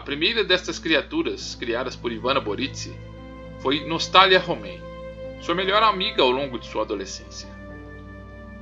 A 0.01 0.03
primeira 0.03 0.43
destas 0.43 0.79
criaturas, 0.79 1.53
criadas 1.53 1.95
por 1.95 2.11
Ivana 2.11 2.39
Boritsi, 2.39 2.91
foi 3.59 3.85
Nostalia 3.85 4.39
Romain, 4.39 4.81
sua 5.39 5.53
melhor 5.53 5.83
amiga 5.83 6.23
ao 6.23 6.31
longo 6.31 6.57
de 6.57 6.65
sua 6.65 6.81
adolescência. 6.81 7.47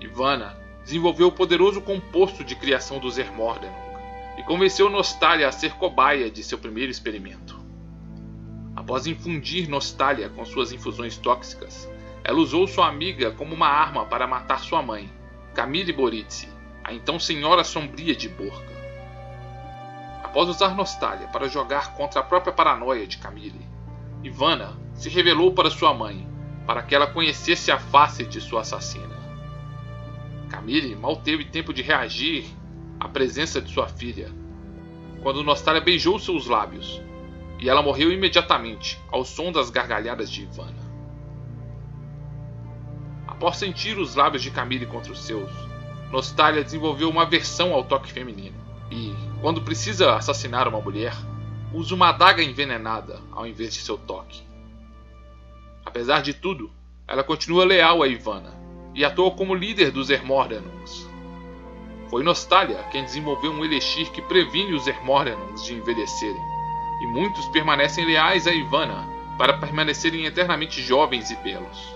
Ivana 0.01 0.57
desenvolveu 0.83 1.27
o 1.27 1.31
poderoso 1.31 1.79
composto 1.79 2.43
de 2.43 2.57
criação 2.57 2.99
do 2.99 3.09
Zermordenung 3.09 3.73
e 4.37 4.43
convenceu 4.43 4.89
Nostalia 4.89 5.47
a 5.47 5.51
ser 5.53 5.75
cobaia 5.75 6.29
de 6.29 6.43
seu 6.43 6.57
primeiro 6.57 6.91
experimento. 6.91 7.57
Após 8.75 9.07
infundir 9.07 9.69
Nostalia 9.69 10.27
com 10.27 10.43
suas 10.43 10.73
infusões 10.73 11.15
tóxicas, 11.15 11.89
ela 12.21 12.39
usou 12.39 12.67
sua 12.67 12.89
amiga 12.89 13.31
como 13.31 13.55
uma 13.55 13.69
arma 13.69 14.05
para 14.05 14.27
matar 14.27 14.59
sua 14.59 14.81
mãe, 14.81 15.09
Camille 15.55 15.93
Boritsi, 15.93 16.49
a 16.83 16.93
então 16.93 17.17
Senhora 17.17 17.63
Sombria 17.63 18.13
de 18.13 18.27
Borca. 18.27 18.78
Após 20.29 20.47
usar 20.47 20.75
Nostalgia 20.75 21.27
para 21.29 21.49
jogar 21.49 21.95
contra 21.95 22.19
a 22.19 22.23
própria 22.23 22.53
paranoia 22.53 23.07
de 23.07 23.17
Camille, 23.17 23.67
Ivana 24.23 24.77
se 24.93 25.09
revelou 25.09 25.53
para 25.53 25.71
sua 25.71 25.91
mãe, 25.91 26.27
para 26.67 26.83
que 26.83 26.93
ela 26.93 27.07
conhecesse 27.07 27.71
a 27.71 27.79
face 27.79 28.23
de 28.25 28.39
sua 28.39 28.61
assassina. 28.61 29.17
Camille 30.47 30.95
mal 30.95 31.15
teve 31.15 31.45
tempo 31.45 31.73
de 31.73 31.81
reagir 31.81 32.45
à 32.99 33.07
presença 33.07 33.59
de 33.59 33.71
sua 33.71 33.87
filha, 33.87 34.31
quando 35.23 35.43
Nostalgia 35.43 35.81
beijou 35.81 36.19
seus 36.19 36.45
lábios, 36.45 37.01
e 37.57 37.67
ela 37.67 37.81
morreu 37.81 38.11
imediatamente 38.11 39.01
ao 39.11 39.25
som 39.25 39.51
das 39.51 39.71
gargalhadas 39.71 40.29
de 40.29 40.43
Ivana. 40.43 40.91
Após 43.25 43.57
sentir 43.57 43.97
os 43.97 44.13
lábios 44.13 44.43
de 44.43 44.51
Camille 44.51 44.85
contra 44.85 45.11
os 45.11 45.23
seus, 45.23 45.49
Nostalgia 46.11 46.63
desenvolveu 46.63 47.09
uma 47.09 47.23
aversão 47.23 47.73
ao 47.73 47.83
toque 47.83 48.11
feminino 48.11 48.57
e, 48.91 49.11
quando 49.41 49.61
precisa 49.61 50.15
assassinar 50.15 50.67
uma 50.67 50.81
mulher, 50.81 51.13
usa 51.73 51.95
uma 51.95 52.09
adaga 52.09 52.43
envenenada 52.43 53.21
ao 53.31 53.47
invés 53.47 53.73
de 53.73 53.79
seu 53.79 53.97
toque. 53.97 54.43
Apesar 55.85 56.21
de 56.21 56.33
tudo, 56.33 56.71
ela 57.07 57.23
continua 57.23 57.65
leal 57.65 58.03
a 58.03 58.07
Ivana 58.07 58.53
e 58.93 59.05
atua 59.05 59.31
como 59.31 59.55
líder 59.55 59.91
dos 59.91 60.09
Hermordenungs. 60.09 61.09
Foi 62.09 62.23
Nostalgia 62.23 62.83
quem 62.91 63.03
desenvolveu 63.03 63.51
um 63.51 63.63
elixir 63.63 64.11
que 64.11 64.21
previne 64.21 64.73
os 64.73 64.87
Hermordenungs 64.87 65.63
de 65.63 65.75
envelhecerem, 65.75 66.41
e 67.01 67.07
muitos 67.07 67.45
permanecem 67.47 68.05
leais 68.05 68.45
a 68.45 68.51
Ivana 68.51 69.07
para 69.37 69.57
permanecerem 69.57 70.25
eternamente 70.25 70.81
jovens 70.81 71.31
e 71.31 71.35
belos. 71.37 71.95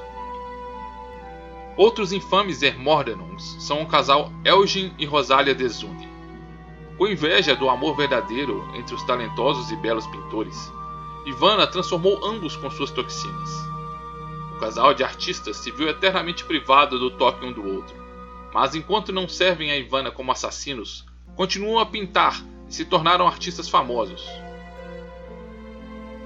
Outros 1.75 2.13
infames 2.13 2.61
Hermordenungs 2.61 3.57
são 3.59 3.81
o 3.81 3.87
casal 3.87 4.31
Elgin 4.45 4.93
e 4.97 5.05
Rosalia 5.05 5.55
Desune. 5.55 6.12
Com 6.97 7.07
inveja 7.07 7.55
do 7.55 7.69
amor 7.69 7.95
verdadeiro 7.95 8.69
entre 8.75 8.93
os 8.93 9.03
talentosos 9.03 9.71
e 9.71 9.75
belos 9.75 10.05
pintores, 10.07 10.71
Ivana 11.25 11.65
transformou 11.65 12.23
ambos 12.23 12.55
com 12.55 12.69
suas 12.69 12.91
toxinas. 12.91 13.49
O 14.55 14.59
casal 14.59 14.93
de 14.93 15.03
artistas 15.03 15.57
se 15.57 15.71
viu 15.71 15.89
eternamente 15.89 16.45
privado 16.45 16.99
do 16.99 17.09
toque 17.09 17.45
um 17.45 17.51
do 17.51 17.65
outro, 17.65 17.95
mas 18.53 18.75
enquanto 18.75 19.11
não 19.11 19.27
servem 19.27 19.71
a 19.71 19.77
Ivana 19.77 20.11
como 20.11 20.31
assassinos, 20.31 21.03
continuam 21.35 21.79
a 21.79 21.85
pintar 21.85 22.43
e 22.69 22.73
se 22.73 22.85
tornaram 22.85 23.27
artistas 23.27 23.67
famosos. 23.67 24.23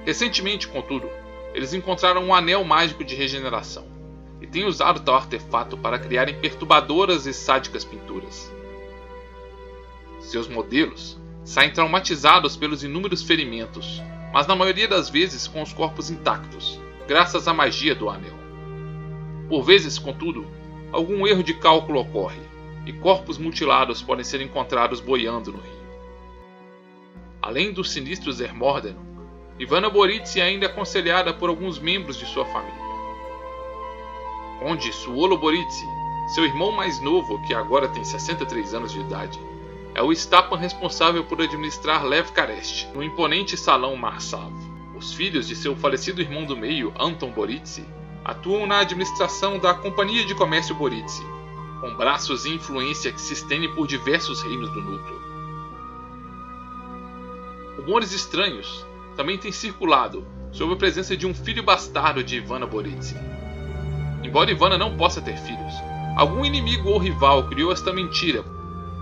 Recentemente, 0.06 0.68
contudo, 0.68 1.10
eles 1.54 1.74
encontraram 1.74 2.26
um 2.26 2.34
anel 2.34 2.64
mágico 2.64 3.04
de 3.04 3.16
regeneração 3.16 3.88
e 4.42 4.48
têm 4.48 4.66
usado 4.66 5.00
tal 5.00 5.16
artefato 5.16 5.78
para 5.78 5.98
criarem 5.98 6.40
perturbadoras 6.40 7.26
e 7.26 7.34
sádicas 7.34 7.86
pinturas. 7.86 8.52
Seus 10.28 10.50
modelos 10.50 11.18
saem 11.46 11.72
traumatizados 11.72 12.58
pelos 12.58 12.84
inúmeros 12.84 13.24
ferimentos, 13.24 14.04
mas 14.34 14.46
na 14.46 14.58
maioria 14.58 14.86
das 14.86 15.10
vezes 15.10 15.48
com 15.48 15.62
os 15.62 15.72
corpos 15.72 16.12
intactos, 16.12 16.82
graças 17.08 17.48
à 17.48 17.54
magia 17.54 17.96
do 17.96 18.10
anel. 18.10 18.38
Por 19.48 19.64
vezes, 19.64 19.98
contudo, 19.98 20.46
algum 20.92 21.26
erro 21.26 21.42
de 21.42 21.54
cálculo 21.54 22.02
ocorre 22.02 22.42
e 22.86 22.92
corpos 22.92 23.38
mutilados 23.38 24.02
podem 24.02 24.26
ser 24.26 24.42
encontrados 24.42 25.00
boiando 25.00 25.54
no 25.54 25.60
rio. 25.60 25.88
Além 27.42 27.72
dos 27.72 27.94
sinistros 27.94 28.42
Hermórdeno, 28.42 29.00
Ivana 29.58 29.90
Boritsi 29.90 30.42
é 30.42 30.44
ainda 30.44 30.66
é 30.66 30.70
aconselhada 30.70 31.34
por 31.34 31.48
alguns 31.48 31.80
membros 31.80 32.18
de 32.18 32.26
sua 32.26 32.44
família. 32.48 32.86
Onde 34.62 34.92
Suolo 34.92 35.38
Boritsi, 35.38 35.86
seu 36.36 36.44
irmão 36.44 36.74
mais 36.74 37.00
novo, 37.00 37.42
que 37.48 37.54
agora 37.54 37.88
tem 37.88 38.04
63 38.04 38.74
anos 38.74 38.92
de 38.92 39.00
idade, 39.00 39.40
é 39.98 40.02
o 40.04 40.12
Stapan 40.12 40.58
responsável 40.58 41.24
por 41.24 41.42
administrar 41.42 42.06
Lev 42.06 42.30
Karest, 42.30 42.88
no 42.94 43.02
imponente 43.02 43.58
salão 43.58 43.96
Marsav. 43.96 44.54
Os 44.96 45.12
filhos 45.12 45.48
de 45.48 45.56
seu 45.56 45.76
falecido 45.76 46.22
irmão 46.22 46.46
do 46.46 46.56
meio, 46.56 46.94
Anton 47.00 47.32
Boritsi, 47.32 47.84
atuam 48.24 48.68
na 48.68 48.78
administração 48.78 49.58
da 49.58 49.74
Companhia 49.74 50.24
de 50.24 50.36
Comércio 50.36 50.76
Boritsi, 50.76 51.26
com 51.82 51.96
braços 51.96 52.46
e 52.46 52.54
influência 52.54 53.12
que 53.12 53.20
se 53.20 53.34
estendem 53.34 53.74
por 53.74 53.88
diversos 53.88 54.44
reinos 54.44 54.70
do 54.72 54.82
núcleo. 54.82 55.22
Rumores 57.78 58.12
estranhos 58.12 58.86
também 59.16 59.40
têm 59.40 59.52
circulado 59.52 60.28
sobre 60.52 60.76
a 60.76 60.78
presença 60.78 61.18
de 61.18 61.26
um 61.26 61.34
filho 61.34 61.64
bastardo 61.64 62.24
de 62.24 62.36
Ivana 62.36 62.68
Boritsi. 62.68 63.16
Embora 64.24 64.52
Ivana 64.52 64.78
não 64.78 64.96
possa 64.96 65.24
ter 65.24 65.38
filhos, 65.38 65.74
algum 66.16 66.46
inimigo 66.46 66.88
ou 66.90 67.00
rival 67.00 67.48
criou 67.48 67.72
esta 67.72 67.92
mentira 67.92 68.46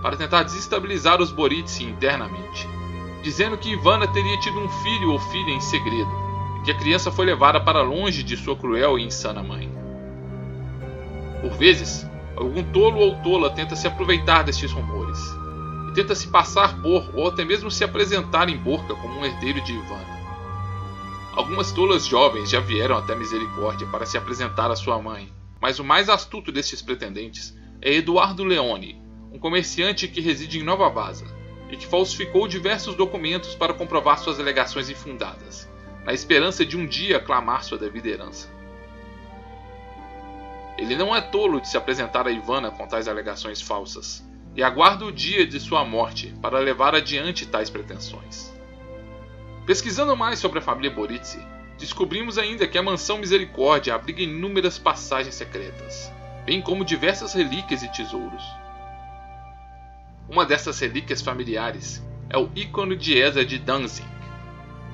para 0.02 0.16
tentar 0.16 0.42
desestabilizar 0.42 1.20
os 1.20 1.30
Boritsi 1.30 1.84
internamente, 1.84 2.68
dizendo 3.22 3.58
que 3.58 3.70
Ivana 3.70 4.06
teria 4.06 4.38
tido 4.38 4.58
um 4.60 4.68
filho 4.68 5.12
ou 5.12 5.18
filha 5.18 5.50
em 5.50 5.60
segredo, 5.60 6.10
e 6.58 6.64
que 6.64 6.70
a 6.70 6.78
criança 6.78 7.10
foi 7.10 7.26
levada 7.26 7.60
para 7.60 7.82
longe 7.82 8.22
de 8.22 8.36
sua 8.36 8.56
cruel 8.56 8.98
e 8.98 9.04
insana 9.04 9.42
mãe. 9.42 9.70
Por 11.40 11.50
vezes, 11.52 12.06
algum 12.36 12.62
tolo 12.72 12.98
ou 12.98 13.16
tola 13.22 13.50
tenta 13.50 13.74
se 13.74 13.86
aproveitar 13.86 14.42
destes 14.42 14.70
rumores, 14.70 15.18
e 15.88 15.92
tenta 15.94 16.14
se 16.14 16.28
passar 16.28 16.80
por 16.80 17.10
ou 17.14 17.28
até 17.28 17.44
mesmo 17.44 17.70
se 17.70 17.84
apresentar 17.84 18.48
em 18.48 18.56
Borca 18.56 18.94
como 18.94 19.20
um 19.20 19.24
herdeiro 19.24 19.60
de 19.62 19.72
Ivana. 19.72 20.16
Algumas 21.34 21.70
tolas 21.72 22.06
jovens 22.06 22.48
já 22.48 22.60
vieram 22.60 22.96
até 22.96 23.14
Misericórdia 23.14 23.86
para 23.88 24.06
se 24.06 24.16
apresentar 24.16 24.70
à 24.70 24.76
sua 24.76 25.00
mãe, 25.00 25.30
mas 25.60 25.78
o 25.78 25.84
mais 25.84 26.08
astuto 26.08 26.50
destes 26.50 26.80
pretendentes 26.80 27.54
é 27.82 27.94
Eduardo 27.94 28.42
Leone, 28.42 29.05
um 29.36 29.38
comerciante 29.38 30.08
que 30.08 30.22
reside 30.22 30.58
em 30.58 30.62
Nova 30.62 30.88
Vaza 30.88 31.26
e 31.70 31.76
que 31.76 31.86
falsificou 31.86 32.48
diversos 32.48 32.94
documentos 32.94 33.54
para 33.54 33.74
comprovar 33.74 34.18
suas 34.18 34.40
alegações 34.40 34.88
infundadas, 34.88 35.68
na 36.06 36.14
esperança 36.14 36.64
de 36.64 36.74
um 36.74 36.86
dia 36.86 37.20
clamar 37.20 37.62
sua 37.62 37.76
devida 37.76 38.08
herança. 38.08 38.48
Ele 40.78 40.96
não 40.96 41.14
é 41.14 41.20
tolo 41.20 41.60
de 41.60 41.68
se 41.68 41.76
apresentar 41.76 42.26
a 42.26 42.30
Ivana 42.30 42.70
com 42.70 42.88
tais 42.88 43.08
alegações 43.08 43.60
falsas, 43.60 44.26
e 44.54 44.62
aguarda 44.62 45.04
o 45.04 45.12
dia 45.12 45.46
de 45.46 45.60
sua 45.60 45.84
morte 45.84 46.34
para 46.40 46.58
levar 46.58 46.94
adiante 46.94 47.44
tais 47.44 47.68
pretensões. 47.68 48.50
Pesquisando 49.66 50.16
mais 50.16 50.38
sobre 50.38 50.60
a 50.60 50.62
família 50.62 50.90
Boritsi, 50.90 51.46
descobrimos 51.78 52.38
ainda 52.38 52.66
que 52.66 52.78
a 52.78 52.82
Mansão 52.82 53.18
Misericórdia 53.18 53.94
abriga 53.94 54.22
inúmeras 54.22 54.78
passagens 54.78 55.34
secretas, 55.34 56.10
bem 56.46 56.62
como 56.62 56.86
diversas 56.86 57.34
relíquias 57.34 57.82
e 57.82 57.92
tesouros. 57.92 58.65
Uma 60.28 60.44
dessas 60.44 60.80
relíquias 60.80 61.22
familiares 61.22 62.04
é 62.28 62.36
o 62.36 62.50
ícone 62.56 62.96
de 62.96 63.16
Ezra 63.16 63.44
de 63.44 63.60
Danzig. 63.60 64.06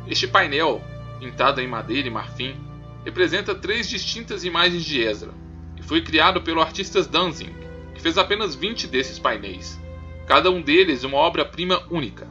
Este 0.06 0.28
painel, 0.28 0.82
pintado 1.18 1.58
em 1.60 1.66
madeira 1.66 2.06
e 2.06 2.10
marfim, 2.10 2.54
representa 3.02 3.54
três 3.54 3.88
distintas 3.88 4.44
imagens 4.44 4.84
de 4.84 5.00
Ezra 5.00 5.32
e 5.78 5.82
foi 5.82 6.02
criado 6.02 6.42
pelo 6.42 6.60
artista 6.60 7.02
Danzig, 7.02 7.50
que 7.94 8.02
fez 8.02 8.18
apenas 8.18 8.54
20 8.54 8.86
desses 8.88 9.18
painéis, 9.18 9.80
cada 10.26 10.50
um 10.50 10.60
deles 10.60 11.02
uma 11.02 11.16
obra-prima 11.16 11.82
única. 11.90 12.28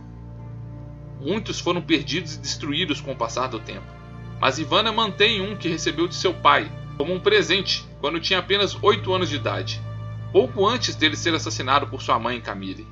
Muitos 1.19 1.59
foram 1.59 1.81
perdidos 1.81 2.35
e 2.35 2.39
destruídos 2.39 3.01
com 3.01 3.13
o 3.13 3.17
passar 3.17 3.47
do 3.47 3.59
tempo, 3.59 3.91
mas 4.39 4.59
Ivana 4.59 4.91
mantém 4.91 5.41
um 5.41 5.55
que 5.55 5.67
recebeu 5.67 6.07
de 6.07 6.15
seu 6.15 6.35
pai 6.35 6.71
como 6.97 7.13
um 7.13 7.19
presente 7.19 7.83
quando 7.99 8.19
tinha 8.19 8.37
apenas 8.37 8.77
8 8.79 9.11
anos 9.11 9.29
de 9.29 9.37
idade 9.37 9.81
pouco 10.31 10.65
antes 10.65 10.95
dele 10.95 11.15
ser 11.15 11.33
assassinado 11.33 11.87
por 11.87 12.01
sua 12.01 12.17
mãe 12.17 12.39
Camille. 12.39 12.87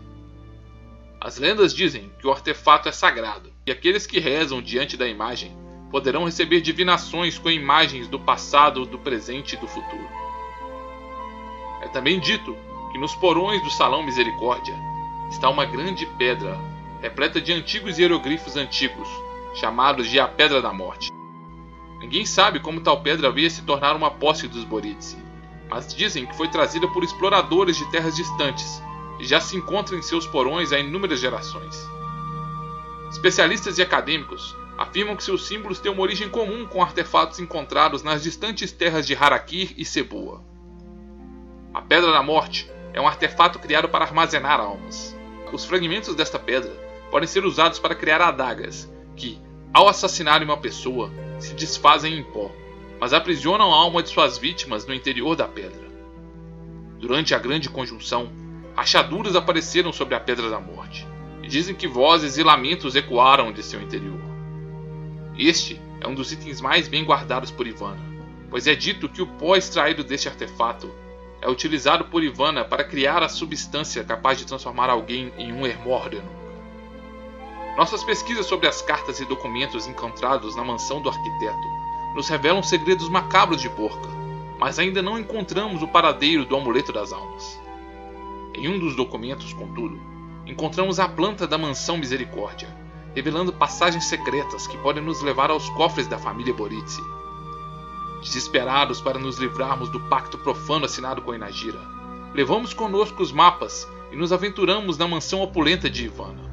As 1.21 1.37
lendas 1.37 1.73
dizem 1.73 2.11
que 2.19 2.27
o 2.27 2.31
artefato 2.31 2.87
é 2.87 2.91
sagrado 2.91 3.51
e 3.65 3.71
aqueles 3.71 4.05
que 4.05 4.19
rezam 4.19 4.61
diante 4.61 4.95
da 4.95 5.07
imagem 5.07 5.55
poderão 5.91 6.25
receber 6.25 6.61
divinações 6.61 7.37
com 7.37 7.49
imagens 7.49 8.07
do 8.07 8.19
passado, 8.19 8.85
do 8.85 8.99
presente 8.99 9.55
e 9.55 9.57
do 9.57 9.67
futuro. 9.67 10.07
É 11.81 11.87
também 11.87 12.19
dito 12.19 12.55
que 12.91 12.97
nos 12.97 13.15
porões 13.15 13.61
do 13.63 13.69
Salão 13.69 14.03
Misericórdia 14.03 14.75
está 15.29 15.49
uma 15.49 15.65
grande 15.65 16.05
pedra 16.17 16.57
repleta 17.01 17.39
de 17.39 17.53
antigos 17.53 17.97
hieroglifos 17.97 18.55
antigos, 18.55 19.07
chamados 19.55 20.09
de 20.09 20.19
a 20.19 20.27
Pedra 20.27 20.61
da 20.61 20.73
Morte. 20.73 21.09
Ninguém 21.99 22.25
sabe 22.25 22.59
como 22.59 22.81
tal 22.81 23.01
pedra 23.01 23.31
veio 23.31 23.49
se 23.49 23.61
tornar 23.63 23.95
uma 23.95 24.11
posse 24.11 24.47
dos 24.47 24.63
Boritsi, 24.63 25.17
mas 25.69 25.93
dizem 25.93 26.25
que 26.25 26.35
foi 26.35 26.47
trazida 26.47 26.87
por 26.87 27.03
exploradores 27.03 27.77
de 27.77 27.89
terras 27.91 28.15
distantes 28.15 28.81
e 29.19 29.25
já 29.25 29.39
se 29.39 29.55
encontra 29.55 29.95
em 29.95 30.01
seus 30.01 30.25
porões 30.25 30.71
há 30.71 30.79
inúmeras 30.79 31.19
gerações. 31.19 31.87
Especialistas 33.11 33.77
e 33.77 33.81
acadêmicos 33.81 34.55
afirmam 34.77 35.15
que 35.15 35.23
seus 35.23 35.45
símbolos 35.45 35.79
têm 35.79 35.91
uma 35.91 36.01
origem 36.01 36.29
comum 36.29 36.65
com 36.65 36.81
artefatos 36.81 37.39
encontrados 37.39 38.01
nas 38.01 38.23
distantes 38.23 38.71
terras 38.71 39.05
de 39.05 39.13
Harakir 39.13 39.73
e 39.77 39.85
Seboa. 39.85 40.41
A 41.73 41.81
Pedra 41.81 42.11
da 42.11 42.23
Morte 42.23 42.69
é 42.93 42.99
um 42.99 43.07
artefato 43.07 43.59
criado 43.59 43.89
para 43.89 44.05
armazenar 44.05 44.59
almas. 44.59 45.15
Os 45.51 45.65
fragmentos 45.65 46.15
desta 46.15 46.39
pedra 46.39 46.71
podem 47.11 47.27
ser 47.27 47.43
usados 47.43 47.77
para 47.77 47.95
criar 47.95 48.21
adagas, 48.21 48.91
que, 49.15 49.39
ao 49.73 49.87
assassinarem 49.87 50.47
uma 50.47 50.57
pessoa, 50.57 51.11
se 51.39 51.53
desfazem 51.53 52.17
em 52.17 52.23
pó 52.23 52.51
mas 52.99 53.13
aprisionam 53.13 53.73
a 53.73 53.77
alma 53.77 54.03
de 54.03 54.09
suas 54.09 54.37
vítimas 54.37 54.85
no 54.85 54.93
interior 54.93 55.35
da 55.35 55.47
pedra. 55.47 55.87
Durante 56.99 57.33
a 57.33 57.39
grande 57.39 57.69
conjunção, 57.69 58.29
rachaduras 58.75 59.35
apareceram 59.35 59.93
sobre 59.93 60.15
a 60.15 60.19
Pedra 60.19 60.49
da 60.49 60.59
Morte, 60.59 61.07
e 61.41 61.47
dizem 61.47 61.73
que 61.73 61.87
vozes 61.87 62.37
e 62.37 62.43
lamentos 62.43 62.95
ecoaram 62.95 63.53
de 63.53 63.63
seu 63.63 63.81
interior. 63.81 64.19
Este 65.37 65.79
é 66.01 66.07
um 66.07 66.13
dos 66.13 66.33
itens 66.33 66.59
mais 66.59 66.89
bem 66.89 67.05
guardados 67.05 67.51
por 67.51 67.65
Ivana, 67.65 68.01
pois 68.49 68.67
é 68.67 68.75
dito 68.75 69.07
que 69.07 69.21
o 69.21 69.27
pó 69.27 69.55
extraído 69.55 70.03
deste 70.03 70.27
artefato 70.27 70.93
é 71.41 71.49
utilizado 71.49 72.05
por 72.05 72.21
Ivana 72.21 72.65
para 72.65 72.83
criar 72.83 73.23
a 73.23 73.29
substância 73.29 74.03
capaz 74.03 74.37
de 74.37 74.45
transformar 74.45 74.89
alguém 74.89 75.31
em 75.37 75.53
um 75.53 75.65
Hermórdeno. 75.65 76.29
Nossas 77.77 78.03
pesquisas 78.03 78.45
sobre 78.45 78.67
as 78.67 78.81
cartas 78.81 79.21
e 79.21 79.25
documentos 79.25 79.87
encontrados 79.87 80.53
na 80.57 80.65
mansão 80.65 81.01
do 81.01 81.07
arquiteto 81.07 81.78
nos 82.15 82.27
revelam 82.27 82.63
segredos 82.63 83.09
macabros 83.09 83.61
de 83.61 83.69
Porca, 83.69 84.09
mas 84.59 84.79
ainda 84.79 85.01
não 85.01 85.17
encontramos 85.17 85.81
o 85.81 85.87
paradeiro 85.87 86.45
do 86.45 86.55
amuleto 86.55 86.91
das 86.91 87.13
almas. 87.13 87.59
Em 88.55 88.67
um 88.67 88.79
dos 88.79 88.95
documentos, 88.95 89.53
contudo, 89.53 89.99
encontramos 90.45 90.99
a 90.99 91.07
planta 91.07 91.47
da 91.47 91.57
mansão 91.57 91.97
Misericórdia, 91.97 92.67
revelando 93.15 93.53
passagens 93.53 94.05
secretas 94.05 94.67
que 94.67 94.77
podem 94.79 95.03
nos 95.03 95.21
levar 95.21 95.49
aos 95.49 95.69
cofres 95.69 96.07
da 96.07 96.17
família 96.17 96.53
Boritsi. 96.53 97.01
Desesperados 98.21 98.99
para 98.99 99.17
nos 99.17 99.37
livrarmos 99.37 99.89
do 99.89 99.99
pacto 100.01 100.37
profano 100.37 100.85
assinado 100.85 101.21
com 101.21 101.33
Inagira, 101.33 101.79
levamos 102.33 102.73
conosco 102.73 103.23
os 103.23 103.31
mapas 103.31 103.87
e 104.11 104.15
nos 104.15 104.33
aventuramos 104.33 104.97
na 104.97 105.07
mansão 105.07 105.41
opulenta 105.41 105.89
de 105.89 106.05
Ivana. 106.05 106.49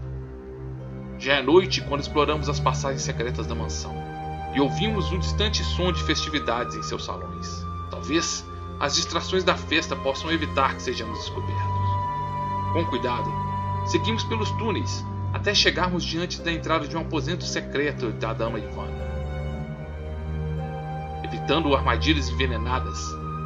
Já 1.19 1.35
é 1.35 1.43
noite 1.43 1.81
quando 1.81 2.03
exploramos 2.03 2.49
as 2.49 2.61
passagens 2.61 3.03
secretas 3.03 3.47
da 3.47 3.55
mansão 3.55 4.16
e 4.57 4.61
ouvimos 4.61 5.13
um 5.13 5.19
distante 5.19 5.63
som 5.63 5.93
de 5.93 6.03
festividades 6.03 6.75
em 6.75 6.83
seus 6.83 7.05
salões. 7.05 7.63
Talvez 7.91 8.43
as 8.81 8.95
distrações 8.95 9.45
da 9.45 9.55
festa 9.55 9.95
possam 9.95 10.33
evitar 10.33 10.75
que 10.75 10.83
sejamos 10.83 11.19
descobertos. 11.19 11.87
Com 12.73 12.87
cuidado, 12.87 13.31
seguimos 13.87 14.25
pelos 14.25 14.51
túneis 14.53 15.05
até 15.35 15.55
chegarmos 15.55 16.03
diante 16.03 16.41
da 16.41 16.51
entrada 16.51 16.89
de 16.89 16.97
um 16.97 17.01
aposento 17.01 17.45
secreto 17.45 18.11
da 18.13 18.33
dama 18.33 18.59
Ivana. 18.59 19.07
Evitando 21.23 21.77
armadilhas 21.77 22.31
envenenadas, 22.31 22.99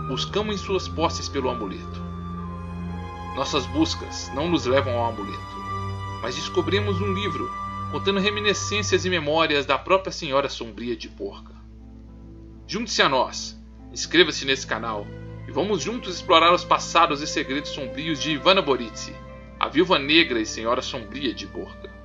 buscamos 0.06 0.54
em 0.54 0.58
suas 0.58 0.86
posses 0.86 1.28
pelo 1.28 1.50
amuleto. 1.50 2.00
Nossas 3.34 3.66
buscas 3.66 4.30
não 4.32 4.48
nos 4.48 4.64
levam 4.64 4.96
ao 4.96 5.10
amuleto, 5.10 5.56
mas 6.22 6.36
descobrimos 6.36 7.00
um 7.00 7.12
livro 7.12 7.50
contando 7.90 8.20
reminiscências 8.20 9.04
e 9.04 9.10
memórias 9.10 9.66
da 9.66 9.76
própria 9.76 10.12
Senhora 10.12 10.48
Sombria 10.48 10.96
de 10.96 11.08
Porca. 11.08 11.54
Junte-se 12.64 13.02
a 13.02 13.08
nós, 13.08 13.60
inscreva-se 13.92 14.44
nesse 14.44 14.64
canal 14.64 15.04
e 15.48 15.50
vamos 15.50 15.82
juntos 15.82 16.14
explorar 16.14 16.54
os 16.54 16.62
passados 16.62 17.20
e 17.20 17.26
segredos 17.26 17.70
sombrios 17.70 18.22
de 18.22 18.30
Ivana 18.30 18.62
Boritsi, 18.62 19.12
a 19.58 19.68
viúva 19.68 19.98
negra 19.98 20.40
e 20.40 20.46
senhora 20.46 20.80
sombria 20.80 21.34
de 21.34 21.48
Porca. 21.48 21.99